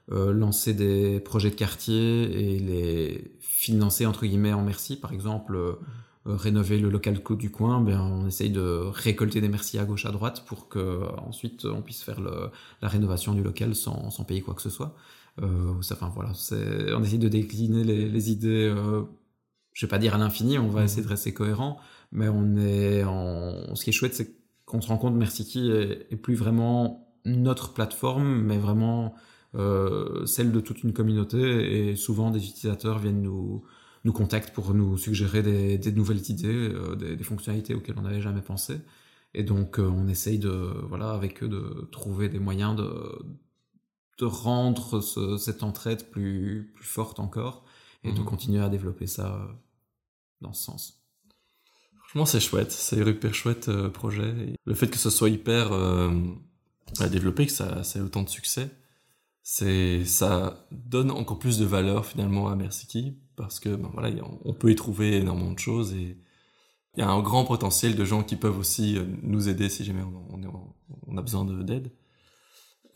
lancer 0.09 0.73
des 0.73 1.21
projets 1.21 1.51
de 1.51 1.57
quartier 1.57 2.55
et 2.55 2.59
les 2.59 3.37
financer 3.41 4.07
entre 4.07 4.27
guillemets 4.27 4.53
en 4.53 4.63
merci. 4.63 4.97
Par 4.97 5.13
exemple, 5.13 5.79
rénover 6.27 6.79
le 6.79 6.89
local 6.89 7.21
du 7.39 7.51
coin, 7.51 7.81
ben, 7.81 8.01
on 8.01 8.27
essaye 8.27 8.51
de 8.51 8.63
récolter 8.63 9.41
des 9.41 9.49
merci 9.49 9.79
à 9.79 9.85
gauche 9.85 10.07
à 10.07 10.11
droite 10.11 10.45
pour 10.47 10.69
que 10.69 11.03
ensuite 11.19 11.67
on 11.67 11.83
puisse 11.83 12.03
faire 12.03 12.21
le, 12.21 12.51
la 12.81 12.89
rénovation 12.89 13.35
du 13.35 13.43
local 13.43 13.75
sans, 13.75 14.11
sans, 14.11 14.25
payer 14.25 14.41
quoi 14.41 14.55
que 14.55 14.63
ce 14.63 14.71
soit. 14.71 14.95
Euh, 15.43 15.75
enfin 15.79 16.11
voilà, 16.15 16.31
on 16.97 17.03
essaye 17.03 17.19
de 17.19 17.29
décliner 17.29 17.85
les, 17.85 18.09
les 18.09 18.31
idées. 18.31 18.73
Euh, 18.75 19.03
je 19.73 19.85
vais 19.85 19.91
pas 19.91 19.99
dire 19.99 20.15
à 20.15 20.19
l'infini, 20.19 20.59
on 20.59 20.69
va 20.69 20.83
mmh. 20.83 20.85
essayer 20.85 21.03
de 21.03 21.09
rester 21.09 21.35
cohérent, 21.35 21.79
mais 22.13 22.29
on 22.29 22.57
est 22.57 23.05
en. 23.05 23.75
Ce 23.75 23.85
qui 23.85 23.91
est 23.91 23.93
chouette, 23.93 24.15
c'est 24.15 24.35
qu'on 24.65 24.81
se 24.81 24.89
rend 24.89 24.99
compte 24.99 25.15
Merciki 25.15 25.71
est, 25.71 26.07
est 26.11 26.17
plus 26.17 26.37
vraiment 26.37 27.05
notre 27.27 27.73
plateforme, 27.73 28.43
mais 28.43 28.59
vraiment 28.59 29.15
euh, 29.57 30.27
celle 30.27 30.53
de 30.53 30.61
toute 30.61 30.83
une 30.83 30.93
communauté. 30.93 31.91
Et 31.91 31.97
souvent, 31.97 32.31
des 32.31 32.45
utilisateurs 32.45 32.99
viennent 32.99 33.23
nous 33.23 33.65
nous 34.05 34.13
contactent 34.13 34.55
pour 34.55 34.75
nous 34.75 34.99
suggérer 34.99 35.43
des, 35.43 35.93
nouvelles 35.93 36.31
idées, 36.31 36.49
euh, 36.49 36.95
des, 36.95 37.25
fonctionnalités 37.25 37.75
auxquelles 37.75 37.99
on 37.99 38.03
n'avait 38.03 38.21
jamais 38.21 38.43
pensé. 38.43 38.81
Et 39.33 39.43
donc, 39.43 39.79
euh, 39.79 39.89
on 39.89 40.07
essaye 40.09 40.39
de, 40.39 40.49
voilà, 40.89 41.11
avec 41.11 41.43
eux, 41.43 41.49
de 41.49 41.89
trouver 41.91 42.29
des 42.29 42.39
moyens 42.39 42.77
de, 42.77 42.91
de 44.19 44.25
rendre 44.27 45.01
cette 45.39 45.63
entraide 45.63 46.11
plus, 46.11 46.71
plus 46.75 46.85
forte 46.85 47.19
encore 47.19 47.65
et 48.05 48.13
de 48.13 48.19
mhm. 48.19 48.27
continuer 48.27 48.63
à 48.63 48.69
développer 48.69 49.07
ça 49.07 49.37
euh, 49.37 49.53
dans 50.43 50.53
ce 50.53 50.63
sens. 50.63 51.01
Franchement, 51.97 52.27
c'est 52.27 52.41
chouette, 52.41 52.71
c'est 52.71 53.01
un 53.01 53.07
hyper 53.07 53.35
chouette 53.35 53.71
projet. 53.89 54.55
le 54.65 54.75
fait 54.75 54.89
que 54.89 54.99
ce 54.99 55.11
soit 55.11 55.31
hyper 55.31 55.71
développé, 57.11 57.47
que 57.47 57.53
ça, 57.53 57.83
ça 57.83 57.99
ait 57.99 58.03
autant 58.03 58.23
de 58.23 58.29
succès, 58.29 58.71
c'est 59.43 60.05
ça 60.05 60.69
donne 60.71 61.11
encore 61.11 61.41
plus 61.41 61.59
de 61.59 61.65
valeur 61.65 62.07
finalement 62.07 62.49
à 62.49 62.55
Merciki 62.55 63.19
parce 63.37 63.61
que 63.61 63.75
ben 63.75 63.91
voilà, 63.93 64.11
on 64.45 64.55
peut 64.55 64.71
y 64.71 64.75
trouver 64.75 65.17
énormément 65.17 65.53
de 65.53 65.59
choses 65.59 65.93
et 65.95 66.17
il 66.97 67.01
y 67.01 67.03
a 67.03 67.11
un 67.11 67.21
grand 67.21 67.45
potentiel 67.45 67.97
de 67.97 68.05
gens 68.05 68.23
qui 68.23 68.37
peuvent 68.37 68.59
aussi 68.59 68.97
euh, 68.97 69.05
nous 69.23 69.49
aider 69.49 69.69
si 69.69 69.85
jamais 69.85 70.03
on, 70.03 70.41
on 71.07 71.17
a 71.17 71.23
besoin 71.23 71.45
d'aide. 71.45 71.91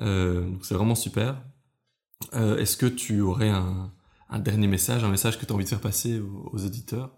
Euh, 0.01 0.49
donc 0.49 0.65
c'est 0.65 0.75
vraiment 0.75 0.95
super. 0.95 1.43
Euh, 2.35 2.59
Est-ce 2.59 2.77
que 2.77 2.87
tu 2.87 3.21
aurais 3.21 3.49
un, 3.49 3.93
un, 4.29 4.39
dernier 4.39 4.67
message, 4.67 5.05
un 5.05 5.11
message 5.11 5.39
que 5.39 5.47
tu 5.47 5.53
as 5.53 5.55
envie 5.55 5.65
de 5.65 5.69
faire 5.69 5.81
passer 5.81 6.21
aux, 6.21 6.51
aux 6.53 6.65
auditeurs? 6.65 7.11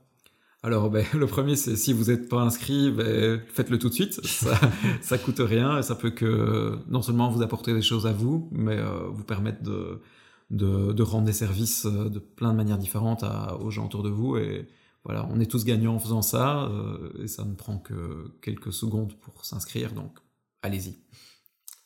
Alors, 0.62 0.90
ben, 0.90 1.04
le 1.14 1.26
premier, 1.26 1.56
c'est 1.56 1.76
si 1.76 1.92
vous 1.92 2.10
n'êtes 2.10 2.28
pas 2.28 2.40
inscrit, 2.40 2.90
ben, 2.90 3.40
faites-le 3.48 3.78
tout 3.78 3.88
de 3.88 3.94
suite. 3.94 4.24
Ça, 4.26 4.58
ça 5.00 5.18
coûte 5.18 5.40
rien 5.40 5.78
et 5.78 5.82
ça 5.82 5.94
peut 5.94 6.10
que 6.10 6.78
non 6.88 7.02
seulement 7.02 7.30
vous 7.30 7.42
apporter 7.42 7.72
des 7.72 7.82
choses 7.82 8.06
à 8.06 8.12
vous, 8.12 8.48
mais 8.52 8.76
euh, 8.76 9.08
vous 9.08 9.24
permettre 9.24 9.62
de, 9.62 10.02
de, 10.50 10.92
de, 10.92 11.02
rendre 11.02 11.26
des 11.26 11.32
services 11.32 11.86
euh, 11.86 12.08
de 12.08 12.18
plein 12.18 12.52
de 12.52 12.56
manières 12.56 12.78
différentes 12.78 13.22
à, 13.22 13.56
aux 13.56 13.70
gens 13.70 13.86
autour 13.86 14.02
de 14.02 14.10
vous. 14.10 14.36
Et 14.36 14.68
voilà, 15.04 15.28
on 15.30 15.40
est 15.40 15.50
tous 15.50 15.64
gagnants 15.64 15.94
en 15.94 15.98
faisant 15.98 16.22
ça 16.22 16.64
euh, 16.64 17.22
et 17.22 17.28
ça 17.28 17.44
ne 17.44 17.54
prend 17.54 17.78
que 17.78 18.32
quelques 18.42 18.72
secondes 18.72 19.14
pour 19.14 19.44
s'inscrire. 19.44 19.92
Donc, 19.92 20.18
allez-y. 20.62 20.98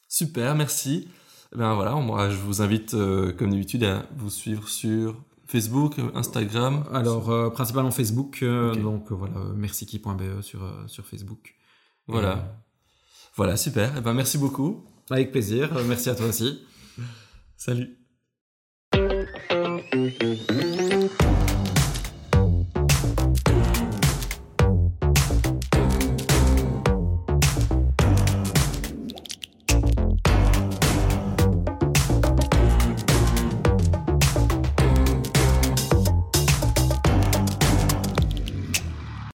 Super, 0.08 0.54
merci. 0.54 1.08
Ben 1.54 1.74
voilà, 1.74 1.94
moi 1.94 2.30
je 2.30 2.36
vous 2.36 2.62
invite 2.62 2.96
comme 3.36 3.50
d'habitude 3.50 3.84
à 3.84 4.06
vous 4.16 4.30
suivre 4.30 4.68
sur 4.68 5.22
Facebook, 5.46 5.96
Instagram 6.14 6.84
Alors, 6.92 7.30
euh, 7.30 7.50
principalement 7.50 7.90
Facebook. 7.90 8.42
Euh, 8.42 8.74
donc, 8.74 9.12
euh, 9.12 9.14
voilà, 9.14 9.36
merci.be 9.54 10.40
sur, 10.42 10.60
sur 10.86 11.06
Facebook. 11.06 11.54
Voilà. 12.06 12.60
Voilà, 13.36 13.56
super. 13.56 13.92
Eh 13.96 14.00
ben, 14.00 14.14
merci 14.14 14.38
beaucoup. 14.38 14.84
Avec 15.10 15.32
plaisir. 15.32 15.70
merci 15.86 16.08
à 16.08 16.14
toi 16.14 16.26
aussi. 16.26 16.60
Salut. 17.56 18.03
Mm-hmm. 19.94 20.73